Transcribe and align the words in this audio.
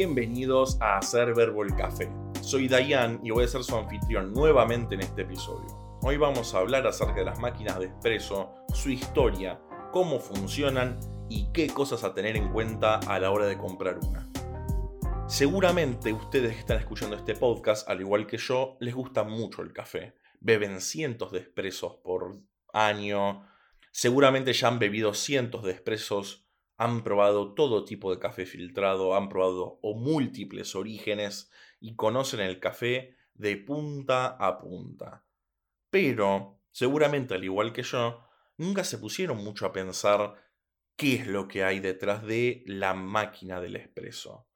bienvenidos 0.00 0.78
a 0.80 0.96
Hacer 0.96 1.34
Verbo 1.34 1.62
el 1.62 1.76
Café. 1.76 2.10
Soy 2.40 2.68
Dayan 2.68 3.20
y 3.22 3.32
voy 3.32 3.44
a 3.44 3.48
ser 3.48 3.62
su 3.62 3.76
anfitrión 3.76 4.32
nuevamente 4.32 4.94
en 4.94 5.02
este 5.02 5.20
episodio. 5.20 5.98
Hoy 6.00 6.16
vamos 6.16 6.54
a 6.54 6.60
hablar 6.60 6.86
acerca 6.86 7.16
de 7.16 7.26
las 7.26 7.38
máquinas 7.38 7.78
de 7.78 7.84
expreso, 7.84 8.54
su 8.72 8.88
historia, 8.88 9.60
cómo 9.92 10.18
funcionan 10.18 10.98
y 11.28 11.52
qué 11.52 11.66
cosas 11.66 12.02
a 12.02 12.14
tener 12.14 12.34
en 12.38 12.50
cuenta 12.50 12.94
a 13.00 13.20
la 13.20 13.30
hora 13.30 13.44
de 13.44 13.58
comprar 13.58 13.98
una. 13.98 14.26
Seguramente 15.28 16.14
ustedes 16.14 16.54
que 16.54 16.60
están 16.60 16.78
escuchando 16.78 17.14
este 17.14 17.34
podcast, 17.34 17.86
al 17.86 18.00
igual 18.00 18.26
que 18.26 18.38
yo, 18.38 18.78
les 18.80 18.94
gusta 18.94 19.22
mucho 19.24 19.60
el 19.60 19.74
café. 19.74 20.14
Beben 20.40 20.80
cientos 20.80 21.30
de 21.30 21.40
expresos 21.40 21.96
por 22.02 22.40
año. 22.72 23.46
Seguramente 23.92 24.54
ya 24.54 24.68
han 24.68 24.78
bebido 24.78 25.12
cientos 25.12 25.62
de 25.62 25.72
expresos 25.72 26.49
han 26.80 27.04
probado 27.04 27.52
todo 27.52 27.84
tipo 27.84 28.10
de 28.10 28.18
café 28.18 28.46
filtrado, 28.46 29.14
han 29.14 29.28
probado 29.28 29.78
o 29.82 29.94
múltiples 29.94 30.74
orígenes 30.74 31.50
y 31.78 31.94
conocen 31.94 32.40
el 32.40 32.58
café 32.58 33.18
de 33.34 33.58
punta 33.58 34.28
a 34.28 34.58
punta. 34.58 35.26
Pero, 35.90 36.58
seguramente 36.70 37.34
al 37.34 37.44
igual 37.44 37.74
que 37.74 37.82
yo, 37.82 38.26
nunca 38.56 38.82
se 38.82 38.96
pusieron 38.96 39.44
mucho 39.44 39.66
a 39.66 39.74
pensar 39.74 40.42
qué 40.96 41.16
es 41.16 41.26
lo 41.26 41.48
que 41.48 41.64
hay 41.64 41.80
detrás 41.80 42.24
de 42.24 42.62
la 42.64 42.94
máquina 42.94 43.60
del 43.60 43.76
expreso. 43.76 44.48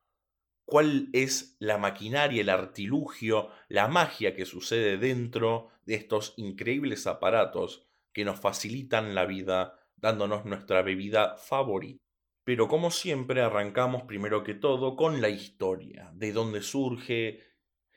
¿Cuál 0.64 1.10
es 1.12 1.58
la 1.58 1.76
maquinaria, 1.76 2.40
el 2.40 2.48
artilugio, 2.48 3.50
la 3.68 3.86
magia 3.86 4.34
que 4.34 4.46
sucede 4.46 4.96
dentro 4.96 5.68
de 5.84 5.96
estos 5.96 6.32
increíbles 6.38 7.06
aparatos 7.06 7.86
que 8.14 8.24
nos 8.24 8.40
facilitan 8.40 9.14
la 9.14 9.26
vida 9.26 9.78
dándonos 9.96 10.46
nuestra 10.46 10.80
bebida 10.80 11.36
favorita? 11.36 12.03
Pero 12.44 12.68
como 12.68 12.90
siempre 12.90 13.40
arrancamos 13.40 14.02
primero 14.02 14.44
que 14.44 14.54
todo 14.54 14.96
con 14.96 15.20
la 15.20 15.30
historia, 15.30 16.10
de 16.14 16.32
dónde 16.32 16.62
surge, 16.62 17.40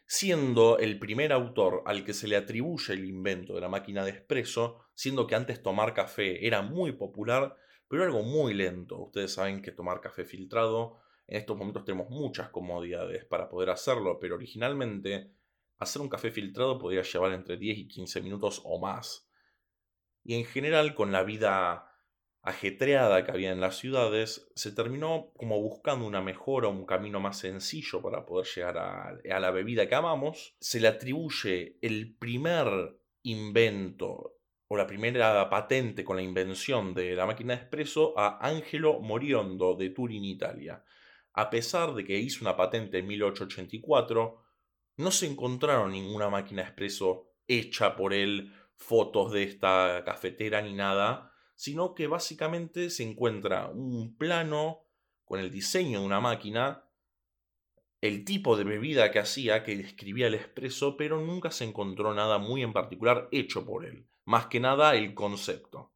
siendo 0.06 0.78
el 0.78 1.00
primer 1.00 1.34
autor 1.34 1.84
al 1.86 2.06
que 2.06 2.14
se 2.14 2.30
le 2.30 2.38
atribuye 2.38 2.94
el 2.94 3.06
invento 3.06 3.54
de 3.56 3.62
la 3.62 3.67
máquina 3.67 4.06
de 4.06 4.12
espresso, 4.12 4.80
siendo 4.94 5.28
que 5.28 5.36
antes 5.36 5.62
tomar 5.62 5.94
café 5.94 6.48
era 6.48 6.62
muy 6.62 6.94
popular, 6.94 7.58
pero 7.89 8.04
algo 8.04 8.23
muy 8.23 8.54
lento. 8.54 8.98
Ustedes 9.00 9.34
saben 9.34 9.62
que 9.62 9.72
tomar 9.72 10.00
café 10.00 10.23
filtrado, 10.23 11.02
en 11.28 11.38
estos 11.38 11.58
momentos 11.58 11.84
tenemos 11.84 12.09
muchas 12.09 12.50
comodidades 12.50 13.26
para 13.26 13.50
poder 13.50 13.70
hacerlo, 13.70 14.17
pero 14.17 14.36
originalmente 14.36 15.34
hacer 15.78 16.02
un 16.02 16.09
café 16.09 16.32
filtrado 16.32 16.80
podría 16.80 17.02
llevar 17.02 17.34
entre 17.34 17.58
10 17.58 17.78
y 17.78 17.88
15 17.89 18.22
minutos 18.22 18.61
o 18.64 18.80
más. 18.80 19.30
Y 20.23 20.36
en 20.36 20.45
general 20.45 20.95
con 20.95 21.11
la 21.11 21.23
vida 21.23 21.92
ajetreada 22.48 23.26
que 23.26 23.31
había 23.31 23.52
en 23.52 23.59
las 23.59 23.78
ciudades, 23.78 24.50
se 24.56 24.72
terminó 24.72 25.34
como 25.36 25.62
buscando 25.62 26.08
una 26.08 26.22
mejora, 26.22 26.70
un 26.70 26.86
camino 26.86 27.20
más 27.20 27.39
sencillo 27.39 28.02
para 28.02 28.26
poder 28.26 28.48
llegar 28.48 28.78
a, 28.78 29.39
la 29.39 29.52
bebida 29.52 29.89
que 29.89 29.95
amamos. 29.95 30.56
Se 30.62 30.80
le 30.80 30.88
atribuye 30.88 31.78
el 31.81 32.16
primer 32.16 32.98
invento 33.23 34.38
o 34.70 34.78
la 34.78 34.88
primera 34.88 35.50
patente 35.50 36.06
con 36.06 36.16
la 36.16 36.22
invención 36.22 36.94
de 36.94 37.16
la 37.16 37.26
máquina 37.26 37.54
de 37.54 37.64
espresso 37.64 38.17
a 38.17 38.38
Angelo 38.48 39.02
Moriondo 39.02 39.76
de 39.76 39.89
Turín, 39.89 40.23
Italia. 40.23 40.86
A 41.34 41.50
pesar 41.50 41.95
de 41.95 42.06
que 42.06 42.17
hizo 42.17 42.45
una 42.45 42.56
patente 42.56 43.00
en 43.00 43.08
1884, 43.08 44.42
no 44.95 45.11
se 45.11 45.26
encontraron 45.26 45.92
ninguna 45.92 46.30
máquina 46.30 46.61
de 46.61 46.70
espresso 46.70 47.34
hecha 47.45 47.98
por 47.98 48.14
él, 48.14 48.54
fotos 48.78 49.34
de 49.34 49.44
esta 49.44 50.04
cafetera 50.06 50.61
ni 50.61 50.73
nada 50.73 51.34
sino 51.58 51.95
que 51.95 52.05
básicamente 52.05 52.91
se 52.91 53.03
encuentra 53.03 53.67
un 53.67 54.15
plano 54.15 54.86
con 55.26 55.39
el 55.39 55.49
diseño 55.52 55.99
de 55.99 56.05
una 56.05 56.21
máquina, 56.21 56.86
el 57.99 58.23
tipo 58.23 58.55
de 58.55 58.64
bebida 58.64 59.09
que 59.11 59.17
hacía, 59.17 59.64
que 59.64 59.76
describía 59.76 60.27
el 60.27 60.36
expreso, 60.36 60.95
pero 60.95 61.20
nunca 61.20 61.49
se 61.49 61.65
encontró 61.65 62.14
nada 62.14 62.37
muy 62.37 62.61
en 62.61 62.73
particular 62.73 63.27
hecho 63.32 63.65
por 63.65 63.86
él, 63.86 64.08
más 64.23 64.45
que 64.45 64.59
nada 64.59 64.95
el 64.95 65.15
concepto. 65.15 65.92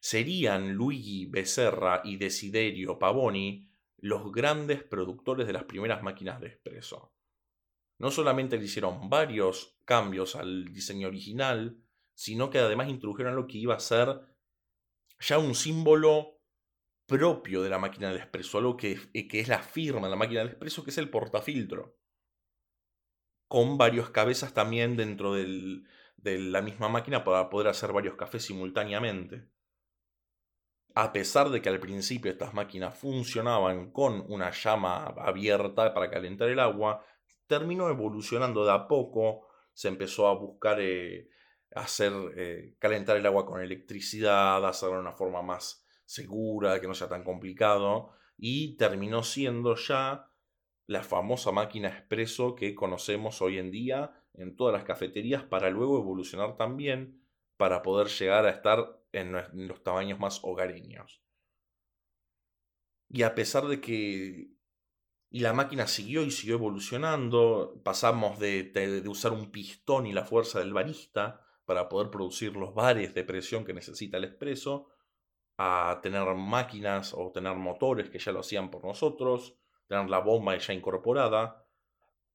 Serían 0.00 0.72
Luigi 0.72 1.26
Becerra 1.26 2.00
y 2.02 2.16
Desiderio 2.16 2.98
Pavoni 2.98 3.68
los 3.98 4.32
grandes 4.32 4.82
productores 4.82 5.46
de 5.46 5.52
las 5.52 5.64
primeras 5.64 6.02
máquinas 6.02 6.40
de 6.40 6.48
expreso. 6.48 7.12
No 7.98 8.10
solamente 8.10 8.56
le 8.56 8.64
hicieron 8.64 9.10
varios 9.10 9.76
cambios 9.84 10.36
al 10.36 10.72
diseño 10.72 11.08
original, 11.08 11.82
sino 12.14 12.48
que 12.48 12.60
además 12.60 12.88
introdujeron 12.88 13.36
lo 13.36 13.46
que 13.46 13.58
iba 13.58 13.74
a 13.74 13.80
ser 13.80 14.35
ya 15.18 15.38
un 15.38 15.54
símbolo 15.54 16.40
propio 17.06 17.62
de 17.62 17.70
la 17.70 17.78
máquina 17.78 18.08
del 18.08 18.18
expreso, 18.18 18.58
algo 18.58 18.76
que, 18.76 18.98
eh, 19.14 19.28
que 19.28 19.40
es 19.40 19.48
la 19.48 19.60
firma 19.60 20.06
de 20.06 20.10
la 20.10 20.16
máquina 20.16 20.40
del 20.40 20.50
expreso, 20.50 20.84
que 20.84 20.90
es 20.90 20.98
el 20.98 21.10
portafiltro. 21.10 21.96
Con 23.48 23.78
varios 23.78 24.10
cabezas 24.10 24.52
también 24.52 24.96
dentro 24.96 25.34
de 25.34 26.38
la 26.38 26.62
misma 26.62 26.88
máquina 26.88 27.22
para 27.22 27.48
poder 27.48 27.68
hacer 27.68 27.92
varios 27.92 28.16
cafés 28.16 28.44
simultáneamente. 28.44 29.48
A 30.96 31.12
pesar 31.12 31.50
de 31.50 31.60
que 31.62 31.68
al 31.68 31.78
principio 31.78 32.30
estas 32.30 32.54
máquinas 32.54 32.98
funcionaban 32.98 33.92
con 33.92 34.24
una 34.28 34.50
llama 34.50 35.04
abierta 35.04 35.94
para 35.94 36.10
calentar 36.10 36.48
el 36.48 36.58
agua, 36.58 37.04
terminó 37.46 37.88
evolucionando 37.88 38.64
de 38.64 38.72
a 38.72 38.88
poco, 38.88 39.46
se 39.72 39.88
empezó 39.88 40.26
a 40.26 40.34
buscar 40.34 40.80
eh, 40.80 41.28
hacer 41.76 42.12
eh, 42.36 42.74
calentar 42.78 43.18
el 43.18 43.26
agua 43.26 43.44
con 43.44 43.60
electricidad, 43.60 44.66
hacerlo 44.66 44.96
de 44.96 45.02
una 45.02 45.12
forma 45.12 45.42
más 45.42 45.84
segura, 46.06 46.80
que 46.80 46.88
no 46.88 46.94
sea 46.94 47.08
tan 47.08 47.22
complicado, 47.22 48.12
y 48.38 48.76
terminó 48.76 49.22
siendo 49.22 49.76
ya 49.76 50.32
la 50.86 51.02
famosa 51.02 51.52
máquina 51.52 51.88
expreso 51.88 52.54
que 52.54 52.74
conocemos 52.74 53.42
hoy 53.42 53.58
en 53.58 53.70
día 53.70 54.24
en 54.32 54.56
todas 54.56 54.72
las 54.72 54.84
cafeterías 54.84 55.44
para 55.44 55.68
luego 55.68 55.98
evolucionar 55.98 56.56
también 56.56 57.22
para 57.58 57.82
poder 57.82 58.08
llegar 58.08 58.46
a 58.46 58.50
estar 58.50 59.02
en 59.12 59.32
los 59.68 59.82
tamaños 59.82 60.18
más 60.18 60.40
hogareños. 60.42 61.22
Y 63.08 63.22
a 63.22 63.34
pesar 63.34 63.66
de 63.66 63.80
que 63.80 64.50
y 65.28 65.40
la 65.40 65.52
máquina 65.52 65.86
siguió 65.86 66.22
y 66.22 66.30
siguió 66.30 66.54
evolucionando, 66.54 67.82
pasamos 67.84 68.38
de, 68.38 68.62
de 68.64 69.08
usar 69.08 69.32
un 69.32 69.50
pistón 69.50 70.06
y 70.06 70.12
la 70.12 70.24
fuerza 70.24 70.60
del 70.60 70.72
barista 70.72 71.45
para 71.66 71.88
poder 71.88 72.10
producir 72.10 72.56
los 72.56 72.72
bares 72.74 73.12
de 73.14 73.24
presión 73.24 73.64
que 73.64 73.74
necesita 73.74 74.16
el 74.16 74.24
expreso, 74.24 74.88
a 75.58 76.00
tener 76.02 76.24
máquinas 76.34 77.12
o 77.14 77.30
tener 77.32 77.54
motores 77.56 78.08
que 78.08 78.18
ya 78.18 78.32
lo 78.32 78.40
hacían 78.40 78.70
por 78.70 78.84
nosotros, 78.84 79.58
tener 79.86 80.08
la 80.08 80.20
bomba 80.20 80.56
ya 80.56 80.72
incorporada, 80.72 81.66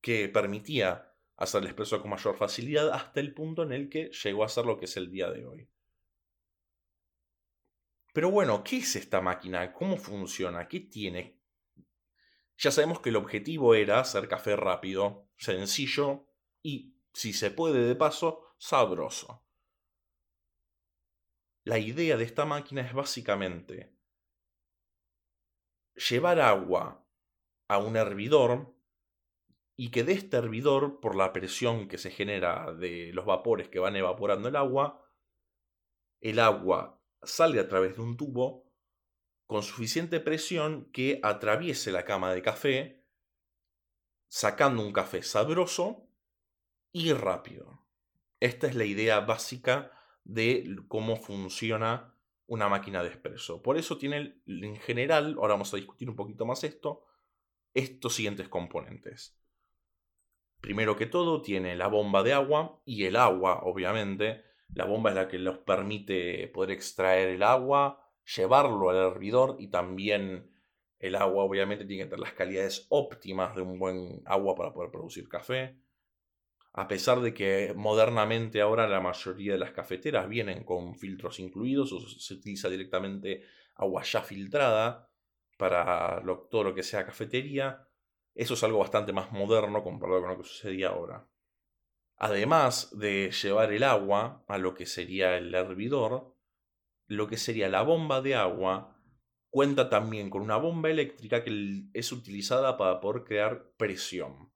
que 0.02 0.28
permitía 0.30 1.14
hacer 1.38 1.62
el 1.62 1.68
expreso 1.68 2.02
con 2.02 2.12
mayor 2.12 2.36
facilidad 2.36 2.90
hasta 2.92 3.20
el 3.20 3.34
punto 3.34 3.64
en 3.64 3.72
el 3.72 3.90
que 3.90 4.12
llegó 4.12 4.44
a 4.44 4.50
ser 4.50 4.66
lo 4.66 4.78
que 4.78 4.86
es 4.86 4.98
el 4.98 5.10
día 5.10 5.30
de 5.32 5.46
hoy. 5.46 5.70
Pero 8.14 8.30
bueno, 8.30 8.64
¿qué 8.64 8.78
es 8.78 8.96
esta 8.96 9.22
máquina? 9.22 9.72
¿Cómo 9.72 9.98
funciona? 9.98 10.68
¿Qué 10.68 10.82
tiene? 10.82 11.40
Ya 12.58 12.70
sabemos 12.70 13.00
que 13.00 13.10
el 13.10 13.16
objetivo 13.16 13.74
era 13.74 14.00
hacer 14.00 14.28
café 14.28 14.56
rápido, 14.56 15.30
sencillo 15.38 16.28
y, 16.62 16.96
si 17.14 17.34
se 17.34 17.52
puede 17.52 17.86
de 17.86 17.96
paso, 17.96 18.51
sabroso. 18.62 19.44
La 21.64 21.80
idea 21.80 22.16
de 22.16 22.24
esta 22.24 22.46
máquina 22.46 22.82
es 22.82 22.94
básicamente 22.94 23.98
llevar 25.96 26.40
agua 26.40 27.04
a 27.68 27.80
un 27.80 27.96
hervidor 27.96 28.76
y 29.76 29.90
que 29.90 30.04
de 30.04 30.14
este 30.14 30.38
hervidor, 30.38 31.00
por 31.00 31.16
la 31.16 31.34
presión 31.34 31.88
que 31.88 31.98
se 31.98 32.12
genera 32.12 32.72
de 32.74 33.12
los 33.14 33.26
vapores 33.26 33.68
que 33.68 33.80
van 33.80 33.96
evaporando 33.96 34.48
el 34.48 34.56
agua, 34.56 35.10
el 36.20 36.38
agua 36.38 37.02
sale 37.24 37.60
a 37.60 37.68
través 37.68 37.96
de 37.96 38.04
un 38.04 38.16
tubo 38.16 38.72
con 39.48 39.64
suficiente 39.64 40.20
presión 40.20 40.92
que 40.92 41.20
atraviese 41.24 41.92
la 41.92 42.06
cama 42.06 42.32
de 42.32 42.44
café, 42.44 43.08
sacando 44.30 44.86
un 44.86 44.94
café 44.94 45.24
sabroso 45.24 46.08
y 46.92 47.12
rápido. 47.14 47.81
Esta 48.42 48.66
es 48.66 48.74
la 48.74 48.86
idea 48.86 49.20
básica 49.20 49.92
de 50.24 50.76
cómo 50.88 51.16
funciona 51.16 52.16
una 52.48 52.68
máquina 52.68 53.04
de 53.04 53.10
expreso. 53.10 53.62
Por 53.62 53.78
eso 53.78 54.00
tiene 54.00 54.42
en 54.48 54.78
general, 54.78 55.36
ahora 55.38 55.54
vamos 55.54 55.72
a 55.74 55.78
discutir 55.78 56.10
un 56.10 56.16
poquito 56.16 56.44
más 56.48 56.64
esto, 56.64 57.06
estos 57.76 58.16
siguientes 58.16 58.50
componentes. 58.50 59.40
Primero 60.60 60.96
que 60.96 61.06
todo 61.06 61.44
tiene 61.44 61.76
la 61.76 61.86
bomba 61.86 62.24
de 62.24 62.34
agua 62.34 62.82
y 62.84 63.06
el 63.06 63.16
agua, 63.16 63.62
obviamente. 63.64 64.44
La 64.74 64.86
bomba 64.86 65.12
es 65.12 65.18
la 65.18 65.28
que 65.28 65.38
nos 65.38 65.60
permite 65.60 66.48
poder 66.48 66.72
extraer 66.72 67.30
el 67.30 67.44
agua, 67.44 68.12
llevarlo 68.36 68.90
al 68.90 68.98
hervidor 68.98 69.58
y 69.60 69.68
también 69.70 70.52
el 70.98 71.16
agua 71.16 71.44
obviamente 71.44 71.86
tiene 71.86 72.06
que 72.06 72.10
tener 72.10 72.22
las 72.22 72.34
calidades 72.34 72.88
óptimas 72.90 73.56
de 73.56 73.62
un 73.62 73.78
buen 73.78 74.24
agua 74.26 74.56
para 74.56 74.74
poder 74.74 74.90
producir 74.90 75.30
café 75.30 75.78
a 76.74 76.88
pesar 76.88 77.20
de 77.20 77.34
que 77.34 77.74
modernamente 77.76 78.62
ahora 78.62 78.88
la 78.88 79.02
mayoría 79.02 79.54
de 79.54 79.60
las 79.60 79.72
cafeteras 79.72 80.30
vienen 80.30 80.64
con 80.64 80.96
filtros 80.96 81.40
incluidos 81.40 81.92
o 81.92 82.00
se 82.00 82.34
utiliza 82.34 82.70
directamente 82.70 83.44
agua 83.76 84.04
ya 84.04 84.22
filtrada 84.22 85.10
para 85.58 86.24
todo 86.50 86.64
lo 86.64 86.74
que 86.74 86.84
sea 86.84 87.06
cafetería, 87.06 87.88
Eso 88.34 88.54
es 88.54 88.64
algo 88.64 88.80
bastante 88.80 89.12
más 89.12 89.32
moderno 89.34 89.84
comparado 89.84 90.22
con 90.22 90.30
lo 90.30 90.38
que 90.38 90.48
sucedía 90.48 90.90
ahora. 90.90 91.28
Además 92.16 92.98
de 92.98 93.30
llevar 93.32 93.74
el 93.74 93.84
agua 93.84 94.46
a 94.48 94.58
lo 94.58 94.74
que 94.74 94.86
sería 94.86 95.38
el 95.38 95.54
hervidor, 95.54 96.34
lo 97.08 97.28
que 97.28 97.38
sería 97.38 97.68
la 97.68 97.82
bomba 97.82 98.22
de 98.22 98.36
agua 98.36 98.96
cuenta 99.50 99.90
también 99.90 100.30
con 100.30 100.42
una 100.42 100.56
bomba 100.56 100.90
eléctrica 100.90 101.44
que 101.44 101.84
es 101.94 102.12
utilizada 102.14 102.78
para 102.78 103.02
poder 103.02 103.24
crear 103.26 103.74
presión. 103.76 104.51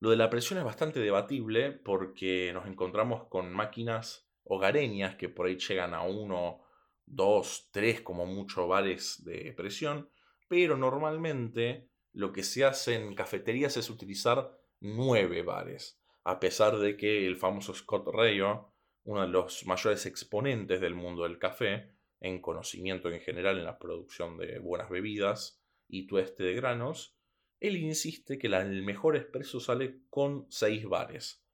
Lo 0.00 0.10
de 0.10 0.16
la 0.16 0.30
presión 0.30 0.58
es 0.58 0.64
bastante 0.64 1.00
debatible 1.00 1.72
porque 1.72 2.52
nos 2.52 2.66
encontramos 2.66 3.24
con 3.28 3.52
máquinas 3.52 4.30
hogareñas 4.44 5.16
que 5.16 5.28
por 5.28 5.46
ahí 5.46 5.56
llegan 5.56 5.92
a 5.92 6.02
uno, 6.02 6.62
dos, 7.04 7.68
tres 7.72 8.00
como 8.00 8.24
mucho 8.24 8.68
bares 8.68 9.24
de 9.24 9.52
presión, 9.54 10.08
pero 10.48 10.76
normalmente 10.76 11.90
lo 12.12 12.32
que 12.32 12.44
se 12.44 12.64
hace 12.64 12.94
en 12.94 13.14
cafeterías 13.14 13.76
es 13.76 13.90
utilizar 13.90 14.56
nueve 14.80 15.42
bares, 15.42 16.00
a 16.22 16.38
pesar 16.38 16.78
de 16.78 16.96
que 16.96 17.26
el 17.26 17.36
famoso 17.36 17.74
Scott 17.74 18.08
Rayo, 18.12 18.72
uno 19.04 19.22
de 19.22 19.28
los 19.28 19.66
mayores 19.66 20.06
exponentes 20.06 20.80
del 20.80 20.94
mundo 20.94 21.24
del 21.24 21.38
café, 21.38 21.92
en 22.20 22.40
conocimiento 22.40 23.10
en 23.10 23.20
general 23.20 23.58
en 23.58 23.64
la 23.64 23.78
producción 23.78 24.38
de 24.38 24.58
buenas 24.58 24.90
bebidas 24.90 25.60
y 25.88 26.06
tueste 26.06 26.44
de 26.44 26.54
granos, 26.54 27.17
él 27.60 27.76
insiste 27.76 28.38
que 28.38 28.46
el 28.46 28.82
mejor 28.82 29.16
expreso 29.16 29.60
sale 29.60 30.02
con 30.10 30.46
6 30.48 30.86
bares. 30.86 31.44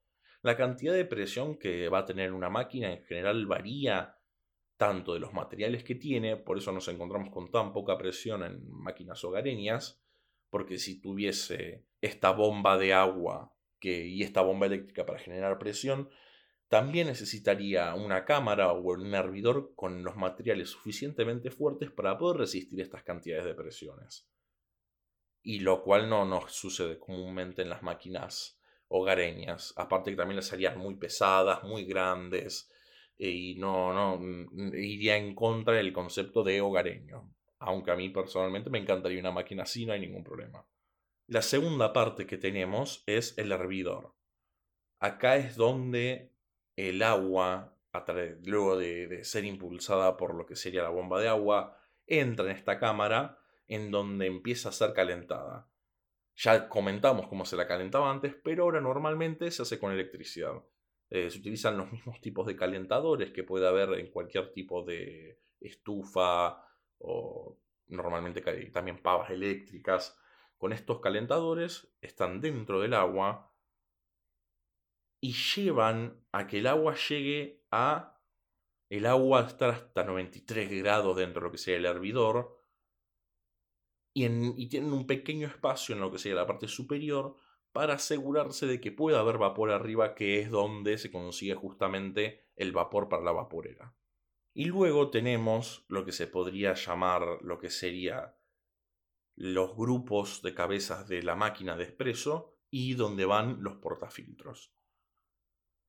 La 0.42 0.56
cantidad 0.56 0.92
de 0.92 1.06
presión 1.06 1.56
que 1.56 1.88
va 1.88 2.00
a 2.00 2.04
tener 2.04 2.32
una 2.32 2.50
máquina 2.50 2.92
en 2.92 3.02
general 3.04 3.46
varía 3.46 4.18
tanto 4.76 5.14
de 5.14 5.20
los 5.20 5.32
materiales 5.32 5.84
que 5.84 5.94
tiene, 5.94 6.36
por 6.36 6.58
eso 6.58 6.72
nos 6.72 6.88
encontramos 6.88 7.30
con 7.30 7.50
tan 7.50 7.72
poca 7.72 7.96
presión 7.96 8.42
en 8.42 8.68
máquinas 8.70 9.24
hogareñas, 9.24 10.02
porque 10.50 10.78
si 10.78 11.00
tuviese 11.00 11.86
esta 12.00 12.32
bomba 12.32 12.76
de 12.76 12.92
agua 12.92 13.54
y 13.80 14.22
esta 14.22 14.40
bomba 14.40 14.66
eléctrica 14.66 15.04
para 15.04 15.18
generar 15.18 15.58
presión, 15.58 16.08
también 16.68 17.06
necesitaría 17.06 17.94
una 17.94 18.24
cámara 18.24 18.72
o 18.72 18.80
un 18.80 19.14
hervidor 19.14 19.74
con 19.74 20.02
los 20.02 20.16
materiales 20.16 20.70
suficientemente 20.70 21.50
fuertes 21.50 21.90
para 21.90 22.18
poder 22.18 22.38
resistir 22.38 22.80
estas 22.80 23.02
cantidades 23.02 23.44
de 23.44 23.54
presiones. 23.54 24.28
Y 25.44 25.60
lo 25.60 25.82
cual 25.82 26.08
no 26.08 26.24
nos 26.24 26.52
sucede 26.52 26.98
comúnmente 26.98 27.62
en 27.62 27.68
las 27.68 27.82
máquinas 27.82 28.58
hogareñas. 28.88 29.72
Aparte 29.76 30.10
que 30.10 30.16
también 30.16 30.36
las 30.36 30.52
harían 30.52 30.78
muy 30.78 30.96
pesadas, 30.96 31.62
muy 31.62 31.84
grandes, 31.84 32.68
eh, 33.18 33.28
y 33.28 33.54
no, 33.54 33.92
no 33.92 34.18
mm, 34.18 34.74
iría 34.74 35.16
en 35.16 35.34
contra 35.34 35.74
del 35.74 35.92
concepto 35.92 36.42
de 36.42 36.60
hogareño. 36.60 37.30
Aunque 37.58 37.90
a 37.92 37.96
mí 37.96 38.08
personalmente 38.08 38.70
me 38.70 38.78
encantaría 38.78 39.20
una 39.20 39.30
máquina 39.30 39.62
así, 39.62 39.86
no 39.86 39.92
hay 39.92 40.00
ningún 40.00 40.24
problema. 40.24 40.66
La 41.26 41.40
segunda 41.40 41.92
parte 41.92 42.26
que 42.26 42.36
tenemos 42.36 43.02
es 43.06 43.38
el 43.38 43.52
hervidor. 43.52 44.14
Acá 44.98 45.36
es 45.36 45.56
donde 45.56 46.32
el 46.76 47.02
agua, 47.02 47.74
luego 48.42 48.76
de, 48.76 49.24
ser 49.24 49.44
impulsada 49.44 50.16
por 50.16 50.34
lo 50.34 50.44
que 50.44 50.56
sería 50.56 50.82
la 50.82 50.90
bomba 50.90 51.20
de 51.20 51.28
agua, 51.28 51.78
entra 52.06 52.44
en 52.46 52.56
esta 52.56 52.78
cámara 52.78 53.38
en 53.66 53.90
donde 53.90 54.26
empieza 54.26 54.68
a 54.68 54.72
ser 54.72 54.92
calentada. 54.92 55.68
Ya 56.36 56.68
comentamos 56.68 57.28
cómo 57.28 57.44
se 57.44 57.56
la 57.56 57.66
calentaba 57.66 58.10
antes, 58.10 58.34
pero 58.42 58.64
ahora 58.64 58.80
normalmente 58.80 59.50
se 59.50 59.62
hace 59.62 59.78
con 59.78 59.92
electricidad. 59.92 60.62
Eh, 61.10 61.30
se 61.30 61.38
utilizan 61.38 61.76
los 61.76 61.92
mismos 61.92 62.20
tipos 62.20 62.46
de 62.46 62.56
calentadores 62.56 63.30
que 63.30 63.44
puede 63.44 63.68
haber 63.68 63.98
en 63.98 64.10
cualquier 64.10 64.52
tipo 64.52 64.82
de 64.82 65.40
estufa 65.60 66.64
o 66.98 67.58
normalmente 67.86 68.42
también 68.72 69.00
pavas 69.00 69.30
eléctricas. 69.30 70.18
Con 70.58 70.72
estos 70.72 71.00
calentadores 71.00 71.94
están 72.00 72.40
dentro 72.40 72.80
del 72.80 72.94
agua 72.94 73.52
y 75.20 75.32
llevan 75.32 76.22
a 76.32 76.46
que 76.46 76.58
el 76.58 76.66
agua 76.66 76.94
llegue 76.96 77.64
a 77.70 78.20
el 78.90 79.06
agua 79.06 79.42
estar 79.46 79.70
hasta 79.70 80.04
93 80.04 80.70
grados 80.82 81.16
dentro 81.16 81.40
de 81.40 81.44
lo 81.46 81.52
que 81.52 81.58
sería 81.58 81.78
el 81.78 81.96
hervidor 81.96 82.53
y, 84.14 84.68
tienen 84.68 84.92
un 84.92 85.06
pequeño 85.06 85.48
espacio 85.48 85.94
en 85.94 86.00
lo 86.00 86.10
que 86.10 86.18
sería 86.18 86.36
la 86.36 86.46
parte 86.46 86.68
superior 86.68 87.36
para 87.72 87.94
asegurarse 87.94 88.66
de 88.66 88.80
que 88.80 88.92
pueda 88.92 89.18
haber 89.18 89.36
vapor 89.36 89.72
arriba 89.72 90.14
que 90.14 90.38
es 90.38 90.50
donde 90.50 90.96
se 90.96 91.10
consigue 91.10 91.54
justamente 91.54 92.46
el 92.54 92.70
vapor 92.70 93.08
para 93.08 93.24
la 93.24 93.32
vaporera. 93.32 93.96
Y 94.54 94.66
luego 94.66 95.10
tenemos 95.10 95.84
lo 95.88 96.04
que 96.04 96.12
se 96.12 96.28
podría 96.28 96.74
llamar 96.74 97.38
lo 97.42 97.58
que 97.58 97.70
sería 97.70 98.38
los 99.34 99.76
grupos 99.76 100.42
de 100.42 100.54
cabezas 100.54 101.08
de 101.08 101.24
la 101.24 101.34
máquina 101.34 101.76
de 101.76 101.82
expreso 101.82 102.56
y 102.70 102.94
donde 102.94 103.24
van 103.24 103.64
los 103.64 103.76
portafiltros. 103.78 104.72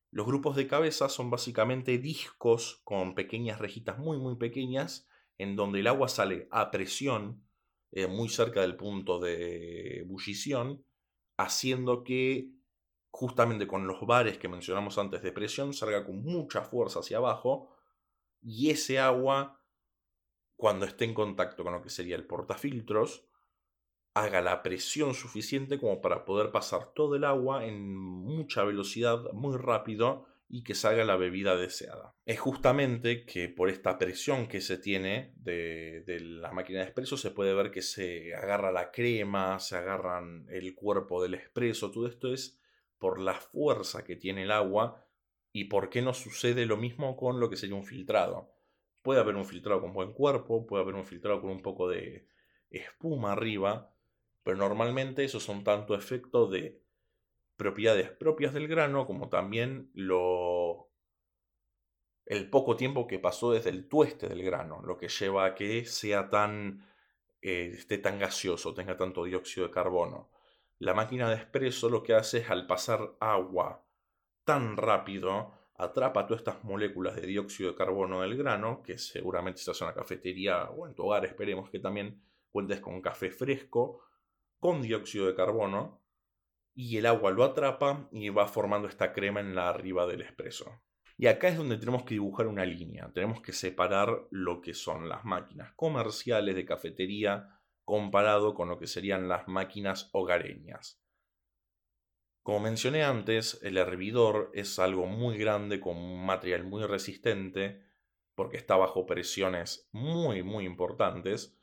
Los 0.10 0.26
grupos 0.26 0.56
de 0.56 0.66
cabeza 0.66 1.10
son 1.10 1.30
básicamente 1.30 2.00
discos 2.00 2.82
con 2.84 3.14
pequeñas 3.14 3.60
rejitas 3.60 4.00
muy 4.00 4.18
muy 4.18 4.36
pequeñas 4.38 5.08
en 5.38 5.56
donde 5.56 5.82
el 5.82 5.88
agua 5.88 6.08
sale 6.08 6.48
a 6.50 6.72
presión 6.72 7.46
eh, 7.96 8.08
muy 8.08 8.28
cerca 8.28 8.60
del 8.60 8.76
punto 8.76 9.20
de 9.20 10.02
ebullición, 10.02 10.86
haciendo 11.38 12.04
que 12.04 12.52
justamente 13.10 13.68
con 13.68 13.88
los 13.88 14.06
bares 14.06 14.38
que 14.38 14.50
mencionamos 14.50 14.98
antes 14.98 15.24
de 15.24 15.32
presión 15.32 15.74
salga 15.74 16.06
con 16.06 16.22
mucha 16.22 16.62
fuerza 16.62 17.00
hacia 17.00 17.18
abajo 17.18 17.74
y 18.42 18.70
ese 18.70 19.00
agua 19.00 19.62
cuando 20.58 20.86
esté 20.86 21.06
en 21.06 21.14
contacto 21.14 21.64
con 21.64 21.72
lo 21.72 21.82
que 21.82 21.90
sería 21.90 22.18
el 22.18 22.28
portafiltros 22.28 23.26
haga 24.14 24.42
la 24.42 24.62
presión 24.62 25.14
suficiente 25.14 25.80
como 25.80 26.02
para 26.02 26.26
poder 26.26 26.52
pasar 26.52 26.94
todo 26.94 27.16
el 27.16 27.24
agua 27.24 27.66
en 27.66 27.96
mucha 27.96 28.66
velocidad, 28.66 29.32
muy 29.32 29.56
rápido 29.56 30.28
y 30.48 30.64
que 30.64 30.76
salga 30.76 31.04
la 31.04 31.18
bebida 31.18 31.56
deseada. 31.56 32.16
Es 32.26 32.40
justamente 32.40 33.26
que 33.26 33.50
por 33.50 33.70
esta 33.70 33.98
presión 33.98 34.48
que 34.48 34.62
se 34.62 34.78
tiene 34.78 35.34
de, 35.38 36.04
de, 36.06 36.20
la 36.20 36.52
máquina 36.52 36.80
de 36.80 36.86
expreso 36.86 37.18
se 37.18 37.32
puede 37.32 37.54
ver 37.54 37.72
que 37.72 37.82
se 37.82 38.36
agarra 38.36 38.72
la 38.72 38.92
crema, 38.92 39.60
se 39.60 39.76
agarran 39.76 40.46
el 40.50 40.76
cuerpo 40.76 41.22
del 41.22 41.34
expreso, 41.34 41.92
todo 41.92 42.08
esto 42.08 42.34
es 42.34 42.62
por 43.00 43.20
la 43.20 43.34
fuerza 43.34 44.04
que 44.04 44.16
tiene 44.16 44.44
el 44.44 44.52
agua 44.52 45.06
y 45.52 45.66
por 45.66 45.90
qué 45.90 46.02
no 46.02 46.14
sucede 46.14 46.66
lo 46.66 46.78
mismo 46.78 47.16
con 47.16 47.40
lo 47.40 47.50
que 47.50 47.58
sería 47.58 47.76
un 47.76 47.86
filtrado. 47.86 48.52
Puede 49.02 49.20
haber 49.20 49.36
un 49.36 49.46
filtrado 49.46 49.82
con 49.82 49.94
buen 49.94 50.14
cuerpo, 50.14 50.66
puede 50.66 50.84
haber 50.84 50.96
un 50.96 51.06
filtrado 51.06 51.42
con 51.42 51.50
un 51.50 51.62
poco 51.62 51.88
de 51.88 52.28
espuma 52.70 53.34
arriba, 53.34 53.94
pero 54.44 54.58
normalmente 54.58 55.24
esos 55.24 55.44
son 55.44 55.64
tanto 55.64 55.96
efectos 55.96 56.52
de 56.52 56.85
propiedades 57.58 58.12
propias 58.12 58.54
del 58.54 58.68
grano 58.68 59.06
como 59.06 59.30
también 59.30 59.90
lo, 59.94 60.92
el 62.26 62.50
poco 62.50 62.76
tiempo 62.76 63.08
que 63.08 63.20
pasó 63.20 63.52
desde 63.52 63.70
el 63.70 63.88
tueste 63.88 64.28
del 64.28 64.44
grano, 64.44 64.82
lo 64.84 64.98
que 64.98 65.08
lleva 65.08 65.46
a 65.46 65.56
que 65.56 65.86
sea 65.86 66.30
tan, 66.30 66.86
eh, 67.42 67.74
esté 67.78 67.98
tan 68.00 68.20
gaseoso, 68.20 68.74
tenga 68.74 68.98
tanto 68.98 69.24
dióxido 69.24 69.68
de 69.68 69.74
carbono. 69.74 70.32
La 70.80 70.94
máquina 70.94 71.30
de 71.30 71.36
expreso 71.36 71.90
lo 71.90 72.04
que 72.04 72.16
hace 72.16 72.40
es 72.40 72.50
al 72.50 72.68
pasar 72.68 73.16
agua 73.20 73.86
tan 74.44 74.76
rápido, 74.76 75.54
atrapa 75.76 76.26
todas 76.26 76.42
estas 76.42 76.64
moléculas 76.64 77.16
de 77.16 77.28
dióxido 77.28 77.72
de 77.72 77.78
carbono 77.78 78.22
del 78.22 78.38
grano, 78.38 78.82
que 78.84 78.98
seguramente 78.98 79.60
estás 79.60 79.82
en 79.82 79.88
una 79.88 79.96
cafetería 79.96 80.70
o 80.72 80.88
en 80.88 80.96
tu 80.96 81.04
hogar 81.04 81.26
esperemos 81.26 81.70
que 81.70 81.80
también 81.80 82.22
cuentes 82.52 82.80
con 82.80 83.02
café 83.02 83.30
fresco, 83.30 84.02
con 84.60 84.82
dióxido 84.82 85.28
de 85.28 85.36
carbono 85.36 86.05
y 86.76 86.98
el 86.98 87.06
agua 87.06 87.32
lo 87.32 87.46
atrapa 87.46 88.10
y 88.12 88.30
va 88.30 88.48
formando 88.48 88.88
esta 88.88 89.14
crema 89.14 89.40
en 89.40 89.56
la 89.56 89.70
arriba 89.70 90.06
del 90.06 90.22
espresso. 90.22 90.82
Y 91.18 91.28
acá 91.28 91.48
es 91.48 91.58
donde 91.58 91.78
tenemos 91.78 92.04
que 92.04 92.16
dibujar 92.16 92.48
una 92.48 92.66
línea, 92.66 93.10
tenemos 93.14 93.42
que 93.42 93.54
separar 93.54 94.28
lo 94.30 94.60
que 94.62 94.74
son 94.74 95.08
las 95.08 95.24
máquinas 95.24 95.72
comerciales 95.76 96.56
de 96.56 96.66
cafetería 96.66 97.62
comparado 97.86 98.54
con 98.54 98.68
lo 98.68 98.78
que 98.78 98.88
serían 98.88 99.30
las 99.30 99.48
máquinas 99.48 100.10
hogareñas. 100.12 101.02
Como 102.44 102.60
mencioné 102.60 103.04
antes, 103.04 103.60
el 103.64 103.78
hervidor 103.78 104.52
es 104.54 104.78
algo 104.78 105.08
muy 105.08 105.38
grande 105.38 105.80
con 105.80 105.98
un 105.98 106.26
material 106.26 106.66
muy 106.66 106.84
resistente 106.84 107.82
porque 108.36 108.58
está 108.58 108.76
bajo 108.76 109.06
presiones 109.06 109.88
muy 109.94 110.44
muy 110.44 110.66
importantes, 110.66 111.58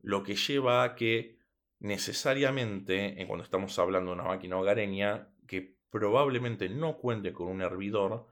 lo 0.00 0.22
que 0.22 0.36
lleva 0.36 0.84
a 0.84 0.94
que 0.94 1.41
necesariamente, 1.82 3.20
en 3.20 3.26
cuando 3.26 3.42
estamos 3.44 3.76
hablando 3.80 4.12
de 4.12 4.20
una 4.20 4.28
máquina 4.28 4.56
hogareña, 4.56 5.34
que 5.48 5.78
probablemente 5.90 6.68
no 6.68 6.96
cuente 6.96 7.32
con 7.32 7.48
un 7.48 7.60
hervidor, 7.60 8.28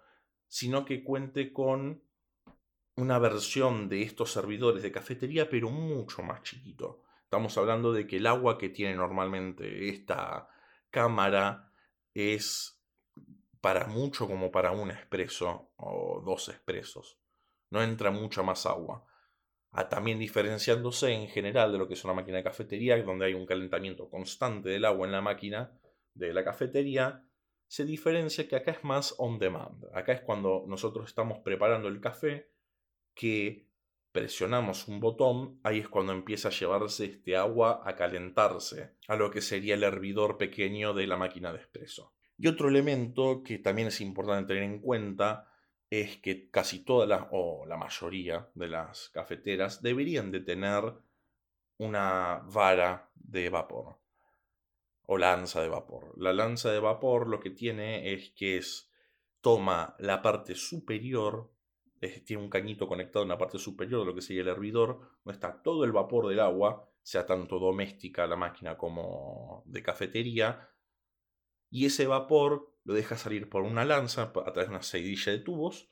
sino 0.47 0.85
que 0.85 1.03
cuente 1.03 1.53
con 1.53 2.05
una 2.95 3.19
versión 3.19 3.89
de 3.89 4.03
estos 4.03 4.31
servidores 4.31 4.85
de 4.85 4.93
cafetería, 4.93 5.51
pero 5.51 5.69
mucho 5.69 6.23
más 6.23 6.43
chiquito. 6.43 7.03
Estamos 7.25 7.59
hablando 7.59 7.93
de 7.93 8.07
que 8.07 8.19
el 8.19 8.29
agua 8.29 8.57
que 8.57 8.69
tiene 8.69 8.95
normalmente 8.95 9.89
esta 9.89 10.49
cámara 10.91 11.73
es 12.15 12.81
para 13.61 13.89
mucho 13.89 14.29
como 14.29 14.53
para 14.53 14.71
un 14.71 14.93
expreso 14.93 15.73
o 15.77 16.23
dos 16.25 16.49
expresos. 16.49 17.19
No 17.71 17.83
entra 17.83 18.13
mucha 18.13 18.43
más 18.43 18.65
agua. 18.65 19.05
También 19.89 20.19
diferenciándose 20.19 21.13
en 21.13 21.29
general 21.29 21.73
de 21.73 21.79
lo 21.79 21.87
que 21.87 21.95
es 21.95 22.05
una 22.05 22.15
máquina 22.15 22.39
de 22.39 22.45
cafetería, 22.45 23.01
donde 23.03 23.27
hay 23.27 23.35
un 23.35 23.47
calentamiento 23.47 24.09
constante 24.09 24.69
del 24.69 24.85
agua 24.85 25.07
en 25.07 25.13
la 25.13 25.21
máquina 25.21 25.79
de 26.15 26.33
la 26.33 26.45
cafetería, 26.45 27.25
se 27.69 27.85
diferencia 27.85 28.49
que 28.49 28.57
acá 28.57 28.73
es 28.73 28.83
más 28.83 29.15
on 29.19 29.39
demand. 29.39 29.85
Acá 29.95 30.13
es 30.13 30.23
cuando 30.23 30.65
nosotros 30.67 31.07
estamos 31.07 31.39
preparando 31.39 31.87
el 31.89 32.01
café 32.01 32.51
que 33.15 33.69
presionamos 34.11 34.89
un 34.89 34.99
botón, 34.99 35.61
ahí 35.63 35.79
es 35.79 35.89
cuando 35.89 36.13
empieza 36.13 36.49
a 36.49 36.53
llevarse 36.53 37.05
este 37.05 37.37
agua 37.37 37.81
a 37.85 37.95
calentarse, 37.95 38.97
a 39.07 39.15
lo 39.15 39.31
que 39.31 39.41
sería 39.41 39.75
el 39.75 39.85
hervidor 39.85 40.37
pequeño 40.37 40.95
de 40.95 41.07
la 41.07 41.17
máquina 41.17 41.53
de 41.53 41.61
espresso. 41.61 42.13
Y 42.37 42.49
otro 42.49 42.69
elemento 42.69 43.43
que 43.45 43.59
también 43.59 43.89
es 43.89 44.01
importante 44.01 44.55
tener 44.55 44.65
en 44.65 44.81
cuenta 44.81 45.50
es 45.91 46.19
que 46.19 46.49
casi 46.51 46.85
todas 46.85 47.09
las, 47.09 47.27
o 47.33 47.67
la 47.67 47.77
mayoría 47.77 48.49
de 48.55 48.69
las 48.69 49.09
cafeteras 49.11 49.83
deberían 49.83 50.31
de 50.31 50.41
tener 50.41 50.95
una 51.79 52.43
vara 52.47 53.11
de 53.15 53.51
vapor 53.51 53.99
o 55.07 55.19
lanza 55.19 55.61
de 55.61 55.69
vapor. 55.69 56.15
La 56.17 56.33
lanza 56.33 56.71
de 56.71 56.79
vapor 56.79 57.27
lo 57.27 57.41
que 57.41 57.51
tiene 57.51 58.13
es 58.13 58.31
que 58.31 58.59
es, 58.59 58.93
toma 59.41 59.97
la 59.99 60.23
parte 60.23 60.55
superior, 60.55 61.51
tiene 62.25 62.43
un 62.43 62.49
cañito 62.49 62.87
conectado 62.87 63.25
en 63.25 63.31
la 63.31 63.39
parte 63.39 63.59
superior 63.59 64.01
de 64.01 64.07
lo 64.07 64.15
que 64.15 64.23
sería 64.23 64.43
el 64.43 64.49
hervidor, 64.49 65.01
donde 65.25 65.35
está 65.35 65.61
todo 65.63 65.83
el 65.83 65.91
vapor 65.91 66.29
del 66.29 66.39
agua, 66.39 66.89
sea 67.03 67.27
tanto 67.27 67.59
doméstica 67.59 68.29
la 68.29 68.37
máquina 68.37 68.79
como 68.79 69.65
de 69.67 69.83
cafetería, 69.83 70.71
y 71.71 71.87
ese 71.87 72.07
vapor 72.07 72.70
lo 72.85 72.95
deja 72.95 73.17
salir 73.17 73.49
por 73.49 73.63
una 73.63 73.85
lanza 73.85 74.23
a 74.23 74.33
través 74.33 74.69
de 74.69 74.75
una 74.75 74.83
seguidilla 74.83 75.33
de 75.33 75.39
tubos, 75.39 75.89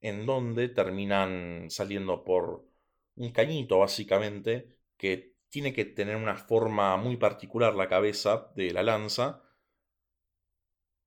en 0.00 0.26
donde 0.26 0.68
terminan 0.68 1.70
saliendo 1.70 2.24
por 2.24 2.64
un 3.14 3.32
cañito 3.32 3.78
básicamente 3.78 4.76
que 4.96 5.34
tiene 5.48 5.72
que 5.72 5.84
tener 5.84 6.16
una 6.16 6.36
forma 6.36 6.96
muy 6.96 7.16
particular 7.16 7.74
la 7.74 7.88
cabeza 7.88 8.50
de 8.56 8.72
la 8.72 8.82
lanza 8.82 9.42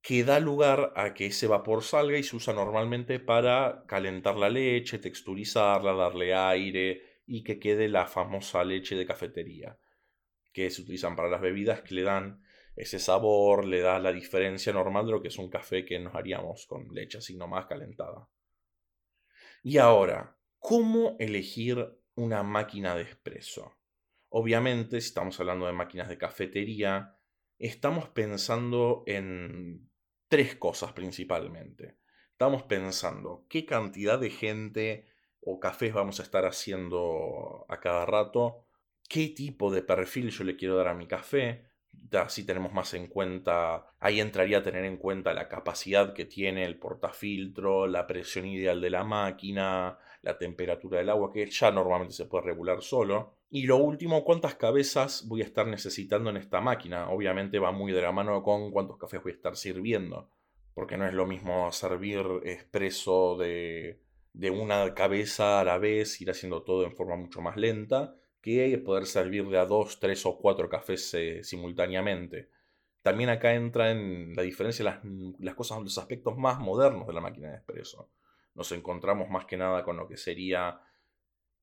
que 0.01 0.23
da 0.23 0.39
lugar 0.39 0.93
a 0.95 1.15
que 1.15 1.25
ese 1.25 1.47
vapor 1.47 1.81
salga 1.83 2.19
y 2.19 2.23
se 2.23 2.35
usa 2.35 2.53
normalmente 2.53 3.19
para 3.19 3.85
calentar 3.87 4.35
la 4.35 4.49
leche, 4.49 4.99
texturizarla, 4.99 5.93
darle 5.93 6.35
aire 6.35 7.21
y 7.25 7.43
que 7.43 7.57
quede 7.57 7.89
la 7.89 8.05
famosa 8.05 8.63
leche 8.63 8.95
de 8.95 9.07
cafetería 9.07 9.79
que 10.53 10.69
se 10.69 10.83
utilizan 10.83 11.15
para 11.15 11.29
las 11.29 11.41
bebidas 11.41 11.81
que 11.81 11.95
le 11.95 12.03
dan 12.03 12.44
ese 12.75 12.99
sabor, 12.99 13.65
le 13.65 13.81
da 13.81 13.99
la 13.99 14.11
diferencia 14.11 14.73
normal 14.73 15.05
de 15.05 15.11
lo 15.13 15.21
que 15.21 15.29
es 15.29 15.37
un 15.37 15.49
café 15.49 15.85
que 15.85 15.99
nos 15.99 16.15
haríamos 16.15 16.65
con 16.65 16.87
leche 16.93 17.19
así 17.19 17.35
nomás 17.35 17.67
calentada. 17.67 18.29
Y 19.63 19.77
ahora, 19.77 20.37
¿cómo 20.59 21.15
elegir 21.19 21.97
una 22.15 22.43
máquina 22.43 22.95
de 22.95 23.03
espresso? 23.03 23.77
Obviamente, 24.29 24.99
si 24.99 25.07
estamos 25.07 25.39
hablando 25.39 25.65
de 25.65 25.73
máquinas 25.73 26.09
de 26.09 26.17
cafetería, 26.17 27.17
estamos 27.57 28.09
pensando 28.09 29.03
en 29.07 29.89
tres 30.27 30.55
cosas 30.55 30.91
principalmente. 30.93 31.97
Estamos 32.31 32.63
pensando 32.63 33.45
qué 33.49 33.65
cantidad 33.65 34.19
de 34.19 34.29
gente 34.29 35.07
o 35.39 35.59
cafés 35.59 35.93
vamos 35.93 36.19
a 36.19 36.23
estar 36.23 36.45
haciendo 36.45 37.65
a 37.69 37.79
cada 37.79 38.05
rato, 38.05 38.65
qué 39.07 39.29
tipo 39.29 39.71
de 39.71 39.83
perfil 39.83 40.31
yo 40.31 40.43
le 40.43 40.57
quiero 40.57 40.75
dar 40.75 40.89
a 40.89 40.93
mi 40.93 41.07
café, 41.07 41.69
si 42.27 42.45
tenemos 42.45 42.73
más 42.73 42.93
en 42.93 43.07
cuenta, 43.07 43.87
ahí 43.99 44.19
entraría 44.19 44.59
a 44.59 44.63
tener 44.63 44.85
en 44.85 44.97
cuenta 44.97 45.33
la 45.33 45.47
capacidad 45.47 46.13
que 46.13 46.25
tiene 46.25 46.65
el 46.65 46.77
portafiltro, 46.77 47.87
la 47.87 48.07
presión 48.07 48.45
ideal 48.45 48.81
de 48.81 48.89
la 48.89 49.03
máquina, 49.03 49.97
la 50.21 50.37
temperatura 50.37 50.99
del 50.99 51.09
agua, 51.09 51.31
que 51.31 51.45
ya 51.49 51.71
normalmente 51.71 52.13
se 52.13 52.25
puede 52.25 52.45
regular 52.45 52.81
solo. 52.81 53.33
Y 53.49 53.65
lo 53.65 53.77
último, 53.77 54.23
cuántas 54.23 54.55
cabezas 54.55 55.27
voy 55.27 55.41
a 55.41 55.45
estar 55.45 55.67
necesitando 55.67 56.29
en 56.29 56.37
esta 56.37 56.61
máquina. 56.61 57.09
Obviamente 57.09 57.59
va 57.59 57.71
muy 57.71 57.91
de 57.91 58.01
la 58.01 58.11
mano 58.11 58.41
con 58.43 58.71
cuántos 58.71 58.97
cafés 58.97 59.21
voy 59.21 59.33
a 59.33 59.35
estar 59.35 59.55
sirviendo. 59.55 60.29
Porque 60.73 60.97
no 60.97 61.05
es 61.05 61.13
lo 61.13 61.25
mismo 61.25 61.71
servir 61.71 62.25
expreso 62.43 63.37
de, 63.37 63.99
de 64.33 64.49
una 64.49 64.93
cabeza 64.93 65.61
a 65.61 65.63
la 65.63 65.77
vez, 65.77 66.19
ir 66.21 66.31
haciendo 66.31 66.63
todo 66.63 66.83
en 66.83 66.95
forma 66.95 67.15
mucho 67.15 67.41
más 67.41 67.55
lenta 67.55 68.15
que 68.45 68.77
poder 68.77 69.07
servirle 69.07 69.57
a 69.57 69.65
dos, 69.65 69.99
tres 69.99 70.23
o 70.25 70.37
cuatro 70.37 70.69
cafés 70.69 71.11
eh, 71.15 71.43
simultáneamente. 71.43 72.49
También 73.01 73.29
acá 73.29 73.55
entra 73.55 73.89
en 73.89 74.35
la 74.35 74.43
diferencia 74.43 74.85
las, 74.85 74.99
las 75.39 75.55
cosas, 75.55 75.81
los 75.81 75.97
aspectos 75.97 76.37
más 76.37 76.59
modernos 76.59 77.07
de 77.07 77.13
la 77.13 77.21
máquina 77.21 77.49
de 77.49 77.55
expreso. 77.55 78.11
Nos 78.53 78.71
encontramos 78.71 79.29
más 79.29 79.45
que 79.45 79.57
nada 79.57 79.83
con 79.83 79.97
lo 79.97 80.07
que 80.07 80.17
sería... 80.17 80.79